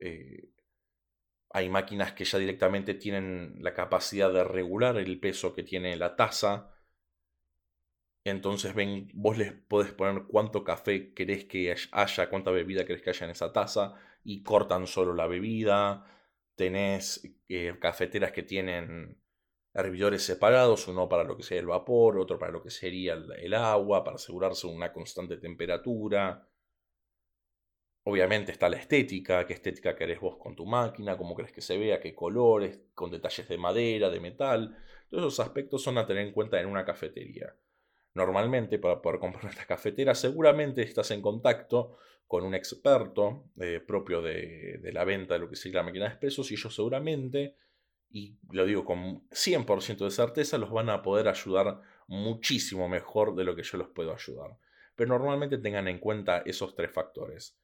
Eh, 0.01 0.49
hay 1.55 1.69
máquinas 1.69 2.13
que 2.13 2.25
ya 2.25 2.39
directamente 2.39 2.95
tienen 2.95 3.59
la 3.61 3.75
capacidad 3.75 4.33
de 4.33 4.43
regular 4.43 4.97
el 4.97 5.21
peso 5.21 5.55
que 5.55 5.63
tiene 5.63 5.97
la 5.97 6.17
taza. 6.17 6.75
Entonces 8.25 8.75
ven, 8.75 9.09
vos 9.13 9.37
les 9.37 9.53
podés 9.53 9.93
poner 9.93 10.25
cuánto 10.27 10.65
café 10.65 11.13
querés 11.13 11.45
que 11.45 11.75
haya, 11.93 12.29
cuánta 12.31 12.51
bebida 12.51 12.87
querés 12.87 13.03
que 13.03 13.11
haya 13.11 13.27
en 13.27 13.33
esa 13.33 13.53
taza 13.53 13.95
y 14.25 14.43
cortan 14.43 14.87
solo 14.87 15.15
la 15.15 15.27
bebida 15.27 16.07
tenés 16.57 17.23
eh, 17.49 17.77
cafeteras 17.81 18.33
que 18.33 18.43
tienen 18.43 19.23
hervidores 19.75 20.23
separados, 20.23 20.87
uno 20.89 21.09
para 21.09 21.25
lo 21.25 21.37
que 21.37 21.43
sería 21.43 21.61
el 21.61 21.67
vapor, 21.67 22.19
otro 22.19 22.39
para 22.39 22.53
lo 22.53 22.63
que 22.63 22.71
sería 22.71 23.15
el, 23.15 23.55
agua, 23.55 24.05
para 24.05 24.17
asegurarse 24.17 24.67
una 24.67 24.93
constante 24.93 25.39
temperatura. 25.39 26.49
Obviamente 28.05 28.53
está 28.53 28.69
la 28.69 28.77
estética, 28.77 29.47
qué 29.47 29.55
estética 29.55 29.97
querés 29.97 30.21
vos 30.21 30.37
con 30.37 30.57
tu 30.57 30.67
máquina, 30.67 31.17
cómo 31.17 31.37
querés 31.37 31.53
que 31.53 31.61
se 31.61 31.79
vea, 31.79 32.01
qué 32.01 32.15
colores, 32.15 32.81
con 32.95 33.11
detalles 33.11 33.49
de 33.49 33.59
madera, 33.59 34.11
de 34.11 34.21
metal. 34.21 34.77
Todos 35.09 35.33
esos 35.35 35.47
aspectos 35.47 35.83
son 35.83 35.99
a 35.99 36.07
tener 36.07 36.27
en 36.27 36.33
cuenta 36.33 36.61
en 36.61 36.67
una 36.67 36.85
cafetería. 36.85 37.55
Normalmente 38.15 38.79
para 38.79 39.01
poder 39.01 39.19
comprar 39.21 39.47
esta 39.47 39.67
cafetera 39.67 40.15
seguramente 40.15 40.83
estás 40.83 41.11
en 41.11 41.23
contacto 41.23 41.97
con 42.27 42.45
un 42.45 42.55
experto 42.55 43.51
eh, 43.61 43.81
propio 43.87 44.23
de, 44.23 44.81
la 44.93 45.05
venta 45.05 45.35
de 45.35 45.41
lo 45.41 45.49
que 45.49 45.57
sería 45.57 45.81
la 45.81 45.85
máquina 45.85 46.07
de 46.07 46.13
expresos 46.13 46.51
y 46.51 46.55
ellos 46.55 46.75
seguramente, 46.75 47.57
y 48.11 48.39
lo 48.51 48.65
digo 48.65 48.85
con 48.85 49.29
100% 49.29 50.05
de 50.05 50.11
certeza, 50.11 50.59
los 50.59 50.71
van 50.71 50.89
a 50.91 51.03
poder 51.03 51.29
ayudar 51.29 51.83
muchísimo 52.07 52.89
mejor 52.89 53.35
de 53.35 53.45
lo 53.45 53.55
que 53.55 53.63
yo 53.63 53.79
los 53.79 53.89
puedo 53.89 54.15
ayudar. 54.15 54.57
Pero 54.95 55.11
normalmente 55.11 55.59
tengan 55.59 55.89
en 55.89 55.99
cuenta 55.99 56.43
esos 56.45 56.75
tres 56.75 56.91
factores. 56.91 57.59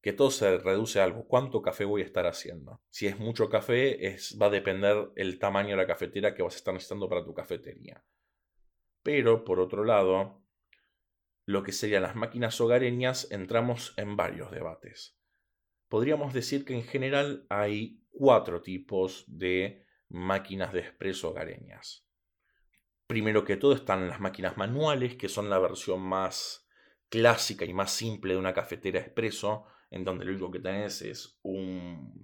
Que 0.00 0.12
todo 0.12 0.30
se 0.30 0.58
reduce 0.58 1.00
a 1.00 1.04
algo. 1.04 1.26
¿Cuánto 1.26 1.62
café 1.62 1.86
voy 1.86 2.02
a 2.02 2.04
estar 2.04 2.26
haciendo? 2.26 2.80
Si 2.90 3.06
es 3.06 3.18
mucho 3.18 3.48
café, 3.48 4.06
es, 4.06 4.38
va 4.40 4.46
a 4.46 4.50
depender 4.50 5.10
el 5.16 5.38
tamaño 5.38 5.70
de 5.70 5.76
la 5.76 5.86
cafetera 5.86 6.34
que 6.34 6.42
vas 6.42 6.54
a 6.54 6.58
estar 6.58 6.74
necesitando 6.74 7.08
para 7.08 7.24
tu 7.24 7.32
cafetería. 7.32 8.04
Pero, 9.04 9.44
por 9.44 9.60
otro 9.60 9.84
lado, 9.84 10.42
lo 11.46 11.62
que 11.62 11.72
serían 11.72 12.02
las 12.02 12.16
máquinas 12.16 12.58
hogareñas, 12.60 13.30
entramos 13.30 13.92
en 13.98 14.16
varios 14.16 14.50
debates. 14.50 15.16
Podríamos 15.88 16.32
decir 16.32 16.64
que 16.64 16.74
en 16.74 16.84
general 16.84 17.46
hay 17.50 18.02
cuatro 18.10 18.62
tipos 18.62 19.24
de 19.28 19.84
máquinas 20.08 20.72
de 20.72 20.80
expreso 20.80 21.30
hogareñas. 21.30 22.08
Primero 23.06 23.44
que 23.44 23.58
todo 23.58 23.74
están 23.74 24.08
las 24.08 24.20
máquinas 24.20 24.56
manuales, 24.56 25.16
que 25.16 25.28
son 25.28 25.50
la 25.50 25.58
versión 25.58 26.00
más 26.00 26.66
clásica 27.10 27.66
y 27.66 27.74
más 27.74 27.92
simple 27.92 28.32
de 28.32 28.38
una 28.38 28.54
cafetera 28.54 29.00
expreso, 29.00 29.66
en 29.90 30.02
donde 30.02 30.24
lo 30.24 30.30
único 30.30 30.50
que 30.50 30.60
tenés 30.60 31.02
es 31.02 31.38
un, 31.42 32.23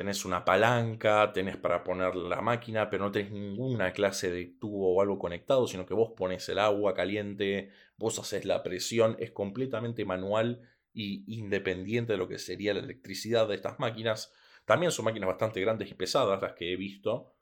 tenés 0.00 0.24
una 0.24 0.46
palanca, 0.46 1.30
tenés 1.30 1.58
para 1.58 1.84
poner 1.84 2.16
la 2.16 2.40
máquina, 2.40 2.88
pero 2.88 3.04
no 3.04 3.12
tenés 3.12 3.32
ninguna 3.32 3.92
clase 3.92 4.30
de 4.30 4.46
tubo 4.46 4.94
o 4.94 5.02
algo 5.02 5.18
conectado, 5.18 5.66
sino 5.66 5.84
que 5.84 5.92
vos 5.92 6.12
pones 6.16 6.48
el 6.48 6.58
agua 6.58 6.94
caliente, 6.94 7.68
vos 7.98 8.18
haces 8.18 8.46
la 8.46 8.62
presión, 8.62 9.14
es 9.18 9.30
completamente 9.30 10.06
manual 10.06 10.62
y 10.94 11.38
independiente 11.38 12.14
de 12.14 12.16
lo 12.18 12.28
que 12.28 12.38
sería 12.38 12.72
la 12.72 12.80
electricidad 12.80 13.46
de 13.46 13.56
estas 13.56 13.78
máquinas. 13.78 14.32
También 14.64 14.90
son 14.90 15.04
máquinas 15.04 15.26
bastante 15.26 15.60
grandes 15.60 15.90
y 15.90 15.94
pesadas 15.94 16.40
las 16.40 16.54
que 16.54 16.72
he 16.72 16.76
visto, 16.76 17.34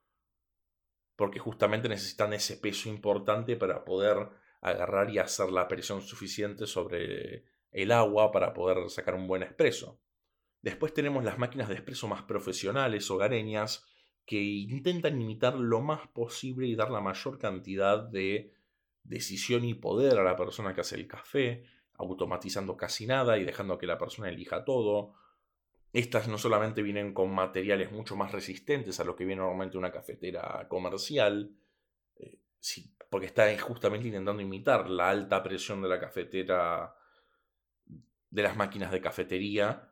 porque 1.14 1.38
justamente 1.38 1.88
necesitan 1.88 2.32
ese 2.32 2.56
peso 2.56 2.88
importante 2.88 3.54
para 3.54 3.84
poder 3.84 4.30
agarrar 4.62 5.10
y 5.10 5.18
hacer 5.18 5.50
la 5.50 5.68
presión 5.68 6.02
suficiente 6.02 6.66
sobre 6.66 7.44
el 7.70 7.92
agua 7.92 8.32
para 8.32 8.52
poder 8.52 8.90
sacar 8.90 9.14
un 9.14 9.28
buen 9.28 9.44
expreso. 9.44 10.00
Después 10.62 10.92
tenemos 10.92 11.24
las 11.24 11.38
máquinas 11.38 11.68
de 11.68 11.74
expreso 11.74 12.08
más 12.08 12.22
profesionales, 12.22 13.10
hogareñas, 13.10 13.86
que 14.26 14.42
intentan 14.42 15.20
imitar 15.20 15.54
lo 15.54 15.80
más 15.80 16.06
posible 16.08 16.66
y 16.66 16.74
dar 16.74 16.90
la 16.90 17.00
mayor 17.00 17.38
cantidad 17.38 18.02
de 18.02 18.52
decisión 19.02 19.64
y 19.64 19.74
poder 19.74 20.18
a 20.18 20.22
la 20.22 20.36
persona 20.36 20.74
que 20.74 20.82
hace 20.82 20.96
el 20.96 21.06
café, 21.06 21.64
automatizando 21.94 22.76
casi 22.76 23.06
nada 23.06 23.38
y 23.38 23.44
dejando 23.44 23.78
que 23.78 23.86
la 23.86 23.98
persona 23.98 24.28
elija 24.28 24.64
todo. 24.64 25.14
Estas 25.92 26.28
no 26.28 26.36
solamente 26.36 26.82
vienen 26.82 27.14
con 27.14 27.34
materiales 27.34 27.90
mucho 27.90 28.16
más 28.16 28.32
resistentes 28.32 29.00
a 29.00 29.04
lo 29.04 29.16
que 29.16 29.24
viene 29.24 29.40
normalmente 29.40 29.78
una 29.78 29.90
cafetera 29.90 30.66
comercial, 30.68 31.56
eh, 32.16 32.38
porque 33.08 33.26
está 33.26 33.58
justamente 33.58 34.08
intentando 34.08 34.42
imitar 34.42 34.90
la 34.90 35.08
alta 35.08 35.42
presión 35.42 35.80
de 35.80 35.88
la 35.88 35.98
cafetera 35.98 36.94
de 38.30 38.42
las 38.42 38.56
máquinas 38.56 38.92
de 38.92 39.00
cafetería, 39.00 39.87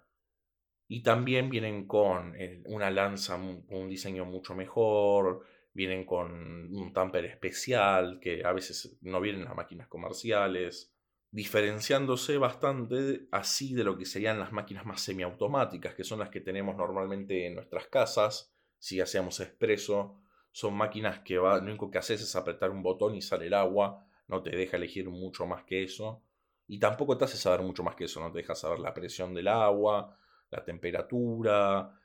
Y 0.88 1.02
también 1.02 1.50
vienen 1.50 1.87
con 1.87 2.35
eh, 2.37 2.62
una 2.66 2.90
lanza, 2.90 3.37
un 3.37 3.88
diseño 3.88 4.25
mucho 4.25 4.55
mejor, 4.55 5.45
vienen 5.76 6.07
con 6.07 6.75
un 6.75 6.93
tamper 6.93 7.26
especial, 7.26 8.19
que 8.19 8.43
a 8.45 8.52
veces 8.52 8.97
no 9.02 9.21
vienen 9.21 9.43
en 9.43 9.49
las 9.49 9.57
máquinas 9.57 9.88
comerciales, 9.88 10.97
diferenciándose 11.31 12.38
bastante 12.38 13.28
así 13.31 13.75
de 13.75 13.85
lo 13.85 13.99
que 13.99 14.07
serían 14.07 14.40
las 14.40 14.52
máquinas 14.52 14.87
más 14.87 15.02
semiautomáticas, 15.02 15.95
que 15.95 16.02
son 16.02 16.19
las 16.19 16.31
que 16.31 16.40
tenemos 16.40 16.76
normalmente 16.76 17.47
en 17.47 17.57
nuestras 17.57 17.88
casas, 17.88 18.55
si 18.78 19.02
hacemos 19.02 19.38
expreso, 19.40 20.19
son 20.50 20.75
máquinas 20.75 21.21
que 21.21 21.37
va, 21.37 21.59
lo 21.59 21.64
único 21.64 21.90
que 21.90 21.99
haces 21.99 22.23
es 22.23 22.35
apretar 22.37 22.71
un 22.71 22.83
botón 22.83 23.14
y 23.14 23.21
sale 23.21 23.49
el 23.49 23.55
agua, 23.55 24.07
no 24.28 24.43
te 24.43 24.57
deja 24.57 24.78
elegir 24.78 25.11
mucho 25.11 25.45
más 25.45 25.64
que 25.64 25.83
eso, 25.83 26.23
y 26.66 26.78
tampoco 26.78 27.19
te 27.19 27.26
hace 27.26 27.37
saber 27.37 27.61
mucho 27.61 27.83
más 27.83 27.97
que 27.97 28.05
eso, 28.05 28.21
no 28.21 28.33
te 28.33 28.38
deja 28.38 28.55
saber 28.55 28.78
la 28.78 28.95
presión 28.95 29.35
del 29.35 29.49
agua, 29.49 30.16
la 30.50 30.65
temperatura. 30.65 32.00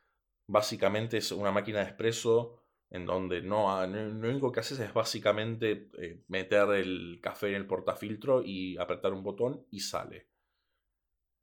Básicamente 0.48 1.18
es 1.18 1.32
una 1.32 1.52
máquina 1.52 1.80
de 1.80 1.86
expreso 1.86 2.62
en 2.90 3.06
donde 3.06 3.42
no, 3.42 3.86
lo 3.88 4.30
único 4.30 4.52
que 4.52 4.60
haces 4.60 4.80
es 4.80 4.94
básicamente 4.94 5.90
eh, 5.98 6.24
meter 6.28 6.70
el 6.72 7.20
café 7.22 7.48
en 7.48 7.56
el 7.56 7.66
portafiltro 7.66 8.44
y 8.44 8.78
apretar 8.78 9.14
un 9.14 9.24
botón 9.24 9.66
y 9.72 9.80
sale. 9.80 10.28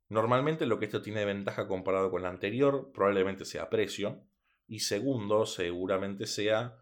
Normalmente 0.09 0.67
lo 0.67 0.77
que 0.77 0.85
esto 0.85 1.01
tiene 1.01 1.21
de 1.21 1.25
ventaja 1.25 1.67
comparado 1.67 2.11
con 2.11 2.21
la 2.21 2.29
anterior 2.29 2.91
probablemente 2.91 3.45
sea 3.45 3.69
precio 3.69 4.23
y 4.67 4.79
segundo 4.79 5.45
seguramente 5.47 6.27
sea 6.27 6.77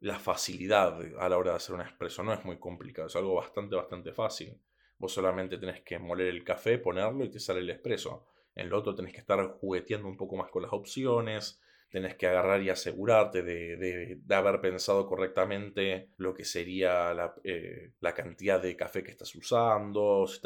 la 0.00 0.18
facilidad 0.18 0.98
a 1.18 1.28
la 1.28 1.36
hora 1.36 1.50
de 1.50 1.56
hacer 1.56 1.74
un 1.74 1.82
expreso. 1.82 2.22
No 2.22 2.32
es 2.32 2.44
muy 2.44 2.58
complicado, 2.58 3.08
es 3.08 3.16
algo 3.16 3.34
bastante, 3.34 3.76
bastante 3.76 4.12
fácil. 4.12 4.58
Vos 4.98 5.12
solamente 5.12 5.58
tenés 5.58 5.82
que 5.82 5.98
moler 5.98 6.28
el 6.28 6.42
café, 6.42 6.78
ponerlo 6.78 7.24
y 7.24 7.30
te 7.30 7.38
sale 7.38 7.60
el 7.60 7.70
expreso. 7.70 8.26
En 8.60 8.68
lo 8.68 8.78
otro 8.78 8.94
tenés 8.94 9.12
que 9.14 9.20
estar 9.20 9.42
jugueteando 9.58 10.06
un 10.06 10.18
poco 10.18 10.36
más 10.36 10.50
con 10.50 10.62
las 10.62 10.72
opciones, 10.72 11.60
tenés 11.88 12.14
que 12.14 12.26
agarrar 12.26 12.62
y 12.62 12.68
asegurarte 12.68 13.42
de, 13.42 14.20
haber 14.30 14.60
pensado 14.60 15.06
correctamente 15.06 16.10
lo 16.18 16.34
que 16.34 16.44
sería 16.44 17.32
eh, 17.42 17.92
la, 18.00 18.14
cantidad 18.14 18.60
de 18.60 18.76
café 18.76 19.02
que 19.02 19.10
estás 19.10 19.34
usando, 19.34 20.26
si, 20.26 20.40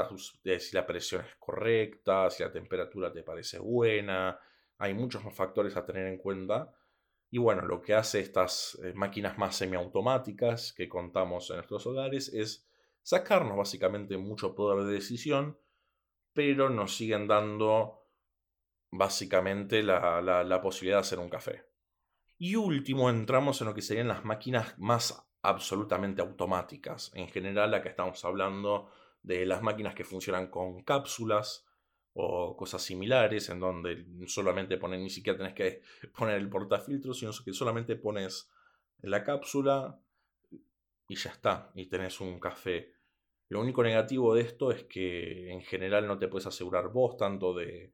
eh, 0.44 0.60
si 0.60 0.76
la 0.76 0.86
presión 0.86 1.22
es 1.22 1.34
correcta, 1.40 2.30
si 2.30 2.44
la 2.44 2.52
temperatura 2.52 3.12
te 3.12 3.24
parece 3.24 3.58
buena. 3.58 4.38
Hay 4.78 4.94
muchos 4.94 5.24
más 5.24 5.34
factores 5.34 5.76
a 5.76 5.84
tener 5.84 6.06
en 6.06 6.18
cuenta. 6.18 6.72
Y 7.30 7.38
bueno, 7.38 7.62
lo 7.62 7.82
que 7.82 7.94
hace 7.94 8.20
estas 8.20 8.78
eh, 8.84 8.92
máquinas 8.94 9.36
más 9.38 9.56
semiautomáticas 9.56 10.72
que 10.72 10.88
contamos 10.88 11.50
en 11.50 11.56
nuestros 11.56 11.84
hogares 11.86 12.32
es 12.32 12.64
sacarnos 13.02 13.56
básicamente 13.56 14.16
mucho 14.16 14.54
poder 14.54 14.86
de 14.86 14.94
decisión, 14.94 15.58
pero 16.32 16.70
nos 16.70 16.96
siguen 16.96 17.26
dando 17.26 18.03
básicamente 18.96 19.82
la, 19.82 20.60
posibilidad 20.62 20.98
de 20.98 21.00
hacer 21.00 21.18
un 21.18 21.28
café. 21.28 21.66
Y 22.38 22.54
último, 22.56 23.10
entramos 23.10 23.60
en 23.60 23.68
lo 23.68 23.74
que 23.74 23.82
serían 23.82 24.08
las 24.08 24.24
máquinas 24.24 24.78
más 24.78 25.26
absolutamente 25.42 26.22
automáticas. 26.22 27.10
En 27.14 27.28
general, 27.28 27.74
acá 27.74 27.88
estamos 27.88 28.24
hablando 28.24 28.90
de 29.22 29.46
las 29.46 29.62
máquinas 29.62 29.94
que 29.94 30.04
funcionan 30.04 30.48
con 30.48 30.82
cápsulas 30.82 31.66
o 32.12 32.56
cosas 32.56 32.82
similares, 32.82 33.48
en 33.48 33.60
donde 33.60 34.06
solamente 34.26 34.76
pones, 34.78 35.00
ni 35.00 35.10
siquiera 35.10 35.36
tenés 35.36 35.54
que 35.54 35.82
poner 36.16 36.36
el 36.36 36.48
portafiltro, 36.48 37.14
sino 37.14 37.32
que 37.44 37.52
solamente 37.52 37.96
pones 37.96 38.50
la 39.00 39.24
cápsula 39.24 40.00
y 41.08 41.16
ya 41.16 41.30
está, 41.30 41.72
y 41.74 41.86
tenés 41.86 42.20
un 42.20 42.38
café. 42.38 42.92
Lo 43.48 43.60
único 43.60 43.82
negativo 43.82 44.34
de 44.34 44.42
esto 44.42 44.70
es 44.70 44.84
que 44.84 45.50
en 45.50 45.62
general 45.62 46.06
no 46.06 46.18
te 46.18 46.28
puedes 46.28 46.46
asegurar 46.46 46.88
vos 46.88 47.16
tanto 47.16 47.52
de, 47.52 47.92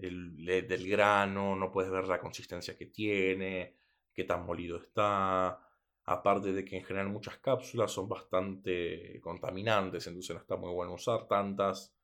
el, 0.00 0.44
del 0.44 0.88
grano, 0.88 1.56
no 1.56 1.70
puedes 1.70 1.90
ver 1.90 2.06
la 2.06 2.20
consistencia 2.20 2.76
que 2.76 2.86
tiene, 2.86 3.76
qué 4.12 4.24
tan 4.24 4.46
molido 4.46 4.78
está. 4.78 5.60
Aparte 6.04 6.52
de 6.52 6.64
que 6.64 6.76
en 6.76 6.84
general 6.84 7.10
muchas 7.10 7.38
cápsulas 7.38 7.92
son 7.92 8.08
bastante 8.08 9.20
contaminantes, 9.20 10.06
entonces 10.06 10.34
no 10.34 10.40
está 10.40 10.56
muy 10.56 10.72
bueno 10.72 10.94
usar 10.94 11.26
tantas. 11.28 11.94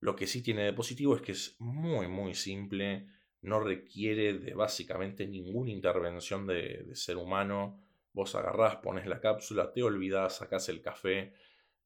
Lo 0.00 0.16
que 0.16 0.26
sí 0.26 0.42
tiene 0.42 0.64
de 0.64 0.72
positivo 0.72 1.14
es 1.14 1.22
que 1.22 1.32
es 1.32 1.56
muy 1.60 2.08
muy 2.08 2.34
simple, 2.34 3.06
no 3.42 3.60
requiere 3.60 4.34
de 4.34 4.54
básicamente 4.54 5.26
ninguna 5.26 5.70
intervención 5.70 6.46
de, 6.46 6.84
de 6.84 6.96
ser 6.96 7.16
humano. 7.16 7.80
Vos 8.12 8.34
agarrás, 8.34 8.76
pones 8.76 9.06
la 9.06 9.20
cápsula, 9.20 9.72
te 9.72 9.82
olvidás, 9.82 10.38
sacás 10.38 10.68
el 10.68 10.82
café, 10.82 11.32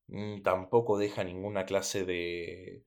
mm, 0.09 0.43
tampoco 0.43 0.99
deja 0.99 1.23
ninguna 1.25 1.67
clase 1.67 2.05
de, 2.05 2.85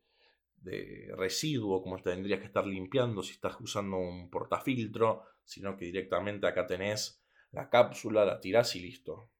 de 0.67 1.13
residuo, 1.15 1.81
como 1.81 2.01
tendrías 2.01 2.39
que 2.39 2.47
estar 2.47 2.65
limpiando 2.65 3.23
si 3.23 3.33
estás 3.33 3.55
usando 3.59 3.97
un 3.97 4.29
portafiltro, 4.29 5.23
sino 5.43 5.77
que 5.77 5.85
directamente 5.85 6.45
acá 6.45 6.67
tenés 6.67 7.23
la 7.51 7.69
cápsula, 7.69 8.25
la 8.25 8.39
tirás 8.39 8.75
y 8.75 8.81
listo. 8.81 9.31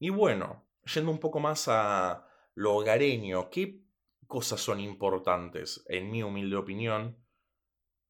Y 0.00 0.10
bueno, 0.10 0.66
yendo 0.92 1.10
un 1.10 1.20
poco 1.20 1.38
más 1.38 1.68
a 1.68 2.26
lo 2.54 2.74
hogareño, 2.74 3.48
¿qué 3.48 3.84
cosas 4.26 4.60
son 4.60 4.80
importantes, 4.80 5.84
en 5.88 6.10
mi 6.10 6.22
humilde 6.22 6.56
opinión, 6.56 7.16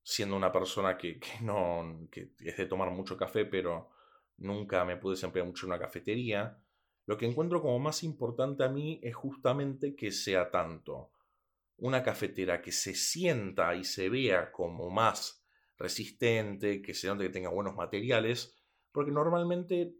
siendo 0.03 0.35
una 0.35 0.51
persona 0.51 0.97
que, 0.97 1.21
no 1.43 2.09
que 2.11 2.33
es 2.41 2.57
de 2.57 2.67
tomar 2.67 2.91
mucho 2.91 3.17
café, 3.19 3.45
pero 3.45 3.91
nunca 4.39 4.85
me 4.85 4.97
pude 4.97 5.15
desempeñar 5.15 5.47
mucho 5.47 5.67
en 5.67 5.73
una 5.73 5.81
cafetería? 5.81 6.59
Lo 7.05 7.19
que 7.19 7.27
encuentro 7.27 7.61
como 7.61 7.79
más 7.79 8.03
importante 8.03 8.65
a 8.65 8.69
mí 8.69 8.99
es 9.03 9.15
justamente 9.15 9.95
que 9.95 10.11
sea 10.11 10.51
tanto 10.51 11.11
una 11.79 12.03
cafetera 12.03 12.61
que 12.61 12.73
se 12.73 12.95
sienta 12.95 13.75
y 13.75 13.85
se 13.85 14.09
vea 14.09 14.53
como 14.53 14.91
más 14.91 15.45
resistente, 15.77 16.83
que 16.83 16.95
se 16.95 17.07
note 17.07 17.25
que 17.25 17.31
tenga 17.31 17.51
buenos 17.51 17.75
materiales, 17.75 18.57
porque 18.93 19.13
normalmente 19.13 19.95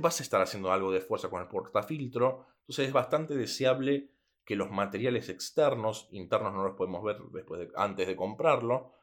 vas 0.00 0.20
a 0.20 0.22
estar 0.22 0.40
haciendo 0.40 0.72
algo 0.72 0.90
de 0.90 1.00
fuerza 1.00 1.28
con 1.28 1.42
el 1.42 1.48
portafiltro, 1.48 2.46
entonces 2.60 2.86
es 2.86 2.92
bastante 2.92 3.34
deseable 3.36 4.10
que 4.44 4.56
los 4.56 4.70
materiales 4.70 5.28
externos, 5.28 6.08
internos 6.10 6.54
no 6.54 6.64
los 6.64 6.74
podemos 6.74 7.04
ver 7.04 7.18
después 7.32 7.68
antes 7.76 8.06
de 8.06 8.16
comprarlo, 8.16 8.94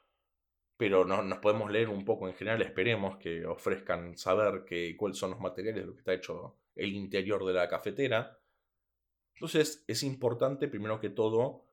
pero 0.77 1.05
no, 1.05 1.21
nos 1.21 1.39
podemos 1.39 1.71
leer 1.71 1.89
un 1.89 2.03
poco 2.03 2.27
en 2.27 2.33
general, 2.33 2.61
esperemos 2.63 3.17
que 3.17 3.45
ofrezcan 3.45 4.17
saber 4.17 4.65
que, 4.65 4.97
cuáles 4.97 5.19
son 5.19 5.31
los 5.31 5.39
materiales 5.39 5.83
de 5.83 5.87
lo 5.87 5.93
que 5.93 5.99
está 5.99 6.13
hecho 6.13 6.57
el 6.75 6.93
interior 6.93 7.45
de 7.45 7.53
la 7.53 7.69
cafetera. 7.69 8.39
Entonces 9.35 9.85
es 9.87 10.03
importante, 10.03 10.67
primero 10.67 10.99
que 10.99 11.09
todo, 11.09 11.65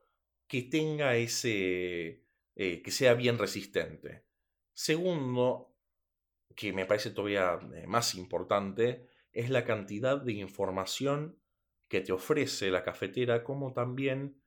que 0.53 0.61
tenga 0.61 1.15
ese, 1.15 2.21
eh, 2.53 2.83
que 2.83 2.91
sea 2.91 3.15
bien 3.15 3.39
resistente. 3.39 4.23
Segundo, 4.71 5.73
que 6.55 6.71
me 6.71 6.85
parece 6.85 7.09
todavía 7.09 7.57
eh, 7.73 7.87
más 7.87 8.13
importante, 8.13 9.07
es 9.31 9.49
la 9.49 9.65
cantidad 9.65 10.21
de 10.21 10.33
información 10.33 11.39
que 11.87 12.01
te 12.01 12.11
ofrece 12.11 12.69
la 12.69 12.83
cafetera, 12.83 13.43
como 13.43 13.73
también 13.73 14.43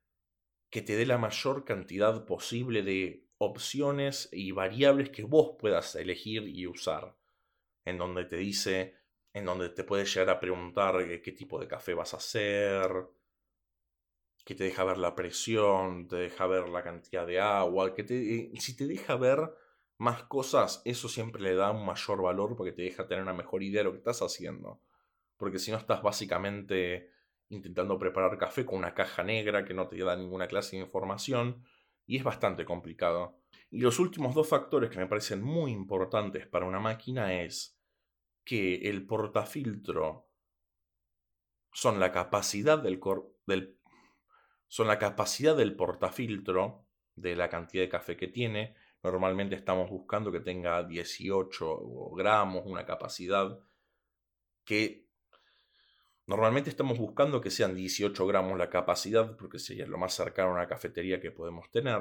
que 0.71 0.81
te 0.81 0.95
dé 0.95 1.07
la 1.07 1.19
mayor 1.19 1.65
cantidad 1.65 2.25
posible 2.25 2.85
de 2.85 3.27
opciones 3.39 4.29
y 4.31 4.53
variables 4.53 5.11
que 5.11 5.25
vos 5.25 5.57
puedas 5.59 5.97
elegir 5.97 6.47
y 6.47 6.69
usar. 6.69 7.17
En 7.85 7.99
donde 7.99 8.27
te 8.27 8.37
dice, 8.37 8.95
en 9.33 9.45
donde 9.45 9.71
te 9.71 9.83
puedes 9.83 10.15
llegar 10.15 10.31
a 10.31 10.39
preguntar 10.39 11.01
eh, 11.01 11.21
qué 11.21 11.33
tipo 11.33 11.59
de 11.59 11.67
café 11.67 11.95
vas 11.95 12.15
a 12.15 12.19
hacer, 12.19 12.93
que 14.47 14.55
te 14.55 14.63
deja 14.63 14.85
ver 14.85 14.97
la 14.99 15.17
presión, 15.17 16.07
te 16.07 16.15
deja 16.15 16.47
ver 16.47 16.69
la 16.69 16.85
cantidad 16.85 17.27
de 17.27 17.41
agua, 17.41 17.93
que 17.97 18.05
te, 18.05 18.15
eh, 18.37 18.53
si 18.61 18.77
te 18.77 18.87
deja 18.87 19.17
ver 19.17 19.41
más 19.99 20.23
cosas, 20.23 20.83
eso 20.85 21.09
siempre 21.09 21.43
le 21.43 21.57
da 21.57 21.73
un 21.73 21.85
mayor 21.85 22.23
valor 22.23 22.55
porque 22.55 22.71
te 22.71 22.83
deja 22.83 23.09
tener 23.09 23.25
una 23.25 23.33
mejor 23.33 23.65
idea 23.65 23.81
de 23.81 23.87
lo 23.87 23.91
que 23.91 23.99
estás 23.99 24.23
haciendo. 24.23 24.81
Porque 25.37 25.59
si 25.59 25.73
no 25.73 25.79
estás 25.79 26.01
básicamente 26.01 27.11
intentando 27.49 27.99
preparar 27.99 28.39
café 28.39 28.65
con 28.65 28.79
una 28.79 28.95
caja 28.95 29.25
negra 29.25 29.65
que 29.65 29.75
no 29.75 29.89
te 29.89 29.99
da 29.99 30.15
ninguna 30.15 30.47
clase 30.47 30.77
de 30.77 30.83
información 30.83 31.65
y 32.07 32.17
es 32.17 32.23
bastante 32.23 32.65
complicado. 32.65 33.41
Y 33.73 33.81
los 33.81 33.99
últimos 33.99 34.33
dos 34.33 34.49
factores 34.49 34.91
que 34.91 34.99
me 34.99 35.09
parecen 35.09 35.43
muy 35.43 35.73
importantes 35.73 36.47
para 36.47 36.67
una 36.67 36.79
máquina 36.79 37.43
es 37.43 37.77
que 38.45 38.77
el 38.89 39.05
portafiltro 39.07 40.31
son 41.73 41.99
la 41.99 42.13
capacidad 42.13 42.79
del, 42.79 43.01
del 43.45 43.77
son 44.69 44.89
la 44.89 44.99
capacidad 44.99 45.57
del 45.57 45.77
portafiltro, 45.77 46.87
de 47.15 47.37
la 47.37 47.49
cantidad 47.49 47.83
de 47.83 47.89
café 47.89 48.17
que 48.17 48.29
tiene. 48.29 48.75
Normalmente 49.03 49.55
estamos 49.55 49.89
buscando 49.89 50.33
que 50.33 50.41
tenga 50.41 50.83
18 50.83 52.11
gramos, 52.17 52.65
una 52.67 52.85
capacidad 52.85 53.59
que 54.65 55.07
normalmente 56.27 56.71
estamos 56.71 56.99
buscando 56.99 57.41
que 57.41 57.51
sean 57.51 57.75
18 57.75 58.27
gramos 58.27 58.59
la 58.59 58.69
capacidad, 58.69 59.37
porque 59.37 59.59
sería 59.59 59.87
lo 59.87 59.97
más 59.97 60.13
cercano 60.15 60.51
a 60.51 60.55
una 60.55 60.67
cafetería 60.67 61.21
que 61.21 61.31
podemos 61.31 61.71
tener, 61.71 62.01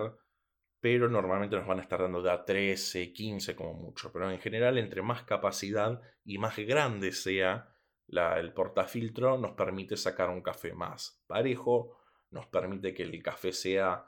pero 0.79 1.07
normalmente 1.07 1.55
nos 1.55 1.67
van 1.67 1.79
a 1.79 1.83
estar 1.83 2.01
dando 2.01 2.21
de 2.21 2.31
a 2.31 2.43
13, 2.43 3.13
15 3.13 3.55
como 3.55 3.73
mucho. 3.73 4.11
Pero 4.11 4.29
en 4.31 4.39
general, 4.39 4.77
entre 4.77 5.01
más 5.01 5.23
capacidad 5.23 6.01
y 6.23 6.39
más 6.39 6.57
grande 6.57 7.11
sea 7.11 7.71
el 8.07 8.53
portafiltro, 8.53 9.37
nos 9.37 9.51
permite 9.51 9.95
sacar 9.95 10.29
un 10.29 10.41
café 10.41 10.73
más 10.73 11.23
parejo, 11.27 11.97
nos 12.35 12.47
permite 12.47 12.93
que 12.93 13.03
el 13.03 13.23
café 13.23 13.53
sea 13.53 14.05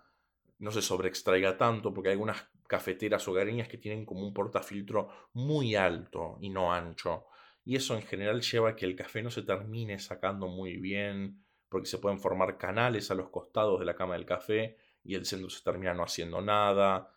no 0.59 0.71
se 0.71 0.81
sobreextraiga 0.81 1.57
tanto, 1.57 1.93
porque 1.93 2.09
hay 2.09 2.13
algunas 2.13 2.45
cafeteras 2.67 3.25
hogareñas 3.27 3.69
que 3.69 3.77
tienen 3.77 4.05
como 4.05 4.27
un 4.27 4.33
portafiltro 4.33 5.09
muy 5.33 5.75
alto 5.75 6.37
y 6.41 6.49
no 6.49 6.73
ancho. 6.73 7.27
Y 7.63 7.77
eso 7.77 7.95
en 7.95 8.01
general 8.01 8.41
lleva 8.41 8.69
a 8.69 8.75
que 8.75 8.85
el 8.85 8.95
café 8.95 9.23
no 9.23 9.31
se 9.31 9.43
termine 9.43 9.97
sacando 9.97 10.47
muy 10.47 10.77
bien, 10.77 11.45
porque 11.69 11.87
se 11.87 11.99
pueden 11.99 12.19
formar 12.19 12.57
canales 12.57 13.09
a 13.11 13.15
los 13.15 13.29
costados 13.29 13.79
de 13.79 13.85
la 13.85 13.95
cama 13.95 14.15
del 14.15 14.25
café 14.25 14.77
y 15.03 15.15
el 15.15 15.25
centro 15.25 15.49
se 15.49 15.63
termina 15.63 15.93
no 15.93 16.03
haciendo 16.03 16.41
nada. 16.41 17.13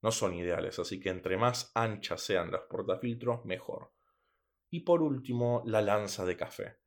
No 0.00 0.12
son 0.12 0.34
ideales, 0.34 0.78
así 0.78 0.98
que 0.98 1.10
entre 1.10 1.36
más 1.36 1.72
anchas 1.74 2.22
sean 2.22 2.50
los 2.50 2.62
portafiltros, 2.62 3.44
mejor. 3.44 3.92
Y 4.70 4.80
por 4.80 5.02
último, 5.02 5.62
la 5.66 5.82
lanza 5.82 6.24
de 6.24 6.36
café. 6.36 6.83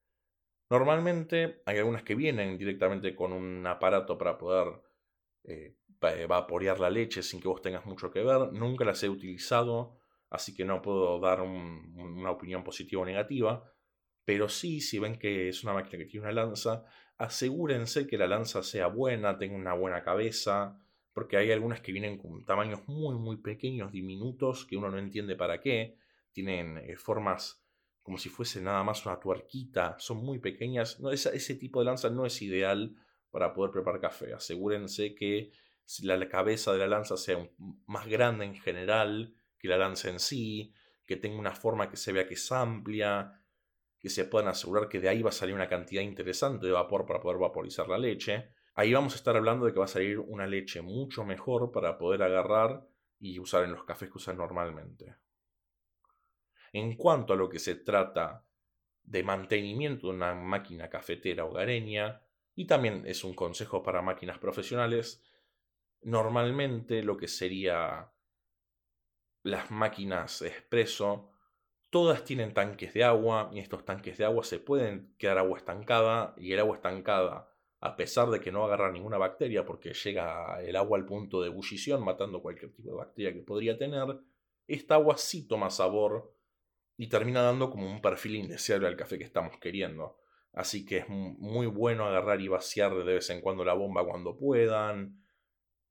Normalmente 0.69 1.61
hay 1.65 1.77
algunas 1.77 2.03
que 2.03 2.15
vienen 2.15 2.57
directamente 2.57 3.15
con 3.15 3.31
un 3.31 3.65
aparato 3.65 4.17
para 4.17 4.37
poder 4.37 4.81
eh, 5.43 5.75
vaporear 6.27 6.79
la 6.79 6.89
leche 6.89 7.23
sin 7.23 7.39
que 7.39 7.47
vos 7.47 7.61
tengas 7.61 7.85
mucho 7.85 8.11
que 8.11 8.23
ver. 8.23 8.51
Nunca 8.51 8.83
las 8.83 9.01
he 9.03 9.09
utilizado, 9.09 9.97
así 10.29 10.53
que 10.53 10.65
no 10.65 10.81
puedo 10.81 11.19
dar 11.19 11.41
una 11.41 12.31
opinión 12.31 12.63
positiva 12.63 13.01
o 13.01 13.05
negativa. 13.05 13.71
Pero 14.25 14.49
sí, 14.49 14.81
si 14.81 14.99
ven 14.99 15.17
que 15.17 15.47
es 15.49 15.63
una 15.63 15.73
máquina 15.73 15.99
que 15.99 16.05
tiene 16.05 16.25
una 16.25 16.33
lanza, 16.33 16.83
asegúrense 17.17 18.05
que 18.07 18.17
la 18.17 18.27
lanza 18.27 18.61
sea 18.61 18.87
buena, 18.87 19.37
tenga 19.37 19.55
una 19.55 19.73
buena 19.73 20.03
cabeza, 20.03 20.81
porque 21.13 21.37
hay 21.37 21.51
algunas 21.51 21.79
que 21.79 21.93
vienen 21.93 22.17
con 22.17 22.43
tamaños 22.45 22.87
muy, 22.87 23.15
muy 23.15 23.37
pequeños, 23.37 23.91
diminutos, 23.93 24.65
que 24.65 24.75
uno 24.75 24.89
no 24.89 24.97
entiende 24.97 25.37
para 25.37 25.61
qué. 25.61 25.97
Tienen 26.33 26.77
eh, 26.77 26.97
formas 26.97 27.65
como 28.07 28.17
si 28.17 28.29
fuese 28.29 28.61
nada 28.61 28.83
más 28.83 29.05
una 29.05 29.19
tuerquita, 29.19 29.97
son 29.99 30.23
muy 30.23 30.39
pequeñas. 30.39 31.01
No, 31.01 31.11
ese 31.11 31.55
tipo 31.55 31.79
de 31.79 31.87
lanza 31.87 32.09
no 32.09 32.25
es 32.25 32.41
ideal 32.41 32.95
para 33.29 33.51
poder 33.51 33.69
preparar 33.69 33.99
café. 33.99 34.33
Asegúrense 34.33 35.13
que 35.13 35.51
la 36.03 36.29
cabeza 36.29 36.71
de 36.71 36.77
la 36.77 36.87
lanza 36.87 37.17
sea 37.17 37.37
más 37.85 38.07
grande 38.07 38.45
en 38.45 38.55
general 38.55 39.35
que 39.59 39.67
la 39.67 39.77
lanza 39.77 40.09
en 40.09 40.21
sí, 40.21 40.73
que 41.05 41.17
tenga 41.17 41.37
una 41.37 41.51
forma 41.51 41.89
que 41.89 41.97
se 41.97 42.13
vea 42.13 42.25
que 42.25 42.35
es 42.35 42.49
amplia, 42.49 43.43
que 43.99 44.09
se 44.09 44.23
puedan 44.23 44.47
asegurar 44.47 44.87
que 44.87 45.01
de 45.01 45.09
ahí 45.09 45.21
va 45.21 45.31
a 45.31 45.33
salir 45.33 45.53
una 45.53 45.67
cantidad 45.67 46.01
interesante 46.01 46.65
de 46.65 46.71
vapor 46.71 47.05
para 47.05 47.19
poder 47.19 47.39
vaporizar 47.39 47.89
la 47.89 47.97
leche. 47.97 48.53
Ahí 48.75 48.93
vamos 48.93 49.15
a 49.15 49.17
estar 49.17 49.35
hablando 49.35 49.65
de 49.65 49.73
que 49.73 49.79
va 49.79 49.85
a 49.85 49.89
salir 49.89 50.17
una 50.17 50.47
leche 50.47 50.81
mucho 50.81 51.25
mejor 51.25 51.73
para 51.73 51.97
poder 51.97 52.23
agarrar 52.23 52.87
y 53.19 53.37
usar 53.37 53.65
en 53.65 53.73
los 53.73 53.83
cafés 53.83 54.09
que 54.09 54.17
usan 54.17 54.37
normalmente. 54.37 55.17
En 56.77 56.95
cuanto 56.95 57.33
a 57.33 57.35
lo 57.35 57.49
que 57.49 57.57
se 57.57 57.73
trata 57.73 58.45
de 59.01 59.23
mantenimiento 59.23 60.07
de 60.07 60.13
una 60.13 60.35
máquina 60.35 60.91
cafetera 60.91 61.43
hogareña, 61.43 62.21
y 62.53 62.67
también 62.67 63.03
es 63.07 63.23
un 63.23 63.33
consejo 63.33 63.81
para 63.81 64.03
máquinas 64.03 64.37
profesionales, 64.37 65.23
normalmente 66.03 67.01
lo 67.01 67.17
que 67.17 67.27
sería 67.27 68.11
las 69.41 69.71
máquinas 69.71 70.43
expreso, 70.43 71.31
todas 71.89 72.23
tienen 72.23 72.53
tanques 72.53 72.93
de 72.93 73.03
agua 73.03 73.49
y 73.51 73.57
estos 73.57 73.83
tanques 73.83 74.19
de 74.19 74.25
agua 74.25 74.43
se 74.43 74.59
pueden 74.59 75.15
quedar 75.17 75.39
agua 75.39 75.57
estancada 75.57 76.35
y 76.37 76.53
el 76.53 76.59
agua 76.59 76.75
estancada, 76.75 77.51
a 77.79 77.95
pesar 77.95 78.29
de 78.29 78.39
que 78.39 78.51
no 78.51 78.63
agarra 78.65 78.91
ninguna 78.91 79.17
bacteria 79.17 79.65
porque 79.65 79.95
llega 79.95 80.61
el 80.61 80.75
agua 80.75 80.99
al 80.99 81.07
punto 81.07 81.41
de 81.41 81.47
ebullición 81.47 82.03
matando 82.03 82.39
cualquier 82.39 82.71
tipo 82.71 82.91
de 82.91 82.97
bacteria 82.97 83.33
que 83.33 83.41
podría 83.41 83.79
tener, 83.79 84.19
esta 84.67 84.93
agua 84.93 85.17
sí 85.17 85.47
toma 85.47 85.71
sabor 85.71 86.36
y 86.97 87.07
termina 87.07 87.43
dando 87.43 87.69
como 87.69 87.89
un 87.89 88.01
perfil 88.01 88.35
indeseable 88.35 88.87
al 88.87 88.97
café 88.97 89.17
que 89.17 89.23
estamos 89.23 89.57
queriendo. 89.59 90.17
Así 90.53 90.85
que 90.85 90.97
es 90.97 91.05
muy 91.07 91.67
bueno 91.67 92.05
agarrar 92.05 92.41
y 92.41 92.47
vaciar 92.47 92.95
de 92.95 93.03
vez 93.03 93.29
en 93.29 93.41
cuando 93.41 93.63
la 93.63 93.73
bomba 93.73 94.03
cuando 94.03 94.35
puedan, 94.35 95.23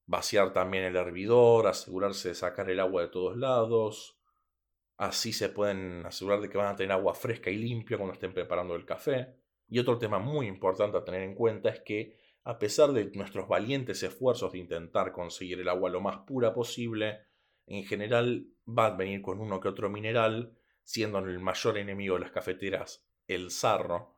vaciar 0.06 0.52
también 0.52 0.82
el 0.82 0.96
hervidor, 0.96 1.68
asegurarse 1.68 2.30
de 2.30 2.34
sacar 2.34 2.68
el 2.68 2.80
agua 2.80 3.02
de 3.02 3.08
todos 3.08 3.36
lados. 3.36 4.18
Así 4.96 5.32
se 5.32 5.50
pueden 5.50 6.04
asegurar 6.04 6.40
de 6.40 6.48
que 6.48 6.58
van 6.58 6.72
a 6.72 6.76
tener 6.76 6.90
agua 6.90 7.14
fresca 7.14 7.50
y 7.50 7.58
limpia 7.58 7.96
cuando 7.96 8.14
estén 8.14 8.34
preparando 8.34 8.74
el 8.74 8.84
café. 8.84 9.36
Y 9.68 9.78
otro 9.78 9.98
tema 9.98 10.18
muy 10.18 10.48
importante 10.48 10.96
a 10.96 11.04
tener 11.04 11.22
en 11.22 11.36
cuenta 11.36 11.68
es 11.68 11.80
que, 11.82 12.18
a 12.42 12.58
pesar 12.58 12.92
de 12.92 13.10
nuestros 13.12 13.46
valientes 13.46 14.02
esfuerzos 14.02 14.52
de 14.52 14.58
intentar 14.58 15.12
conseguir 15.12 15.60
el 15.60 15.68
agua 15.68 15.90
lo 15.90 16.00
más 16.00 16.18
pura 16.26 16.52
posible, 16.52 17.20
en 17.66 17.84
general 17.84 18.48
va 18.66 18.86
a 18.86 18.96
venir 18.96 19.22
con 19.22 19.40
uno 19.40 19.60
que 19.60 19.68
otro 19.68 19.90
mineral 19.90 20.56
siendo 20.86 21.18
el 21.18 21.40
mayor 21.40 21.78
enemigo 21.78 22.14
de 22.14 22.20
las 22.20 22.30
cafeteras 22.30 23.04
el 23.26 23.50
sarro, 23.50 24.16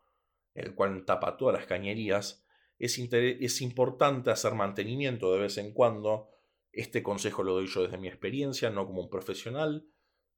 el 0.54 0.74
cual 0.74 1.04
tapa 1.06 1.38
todas 1.38 1.54
las 1.54 1.66
cañerías, 1.66 2.46
es, 2.78 3.60
importante 3.62 4.30
hacer 4.30 4.54
mantenimiento 4.54 5.32
de 5.32 5.40
vez 5.40 5.56
en 5.58 5.72
cuando. 5.72 6.28
Este 6.70 7.02
consejo 7.02 7.42
lo 7.42 7.54
doy 7.54 7.66
yo 7.66 7.82
desde 7.82 7.96
mi 7.96 8.06
experiencia, 8.06 8.68
no 8.68 8.86
como 8.86 9.00
un 9.00 9.08
profesional 9.08 9.88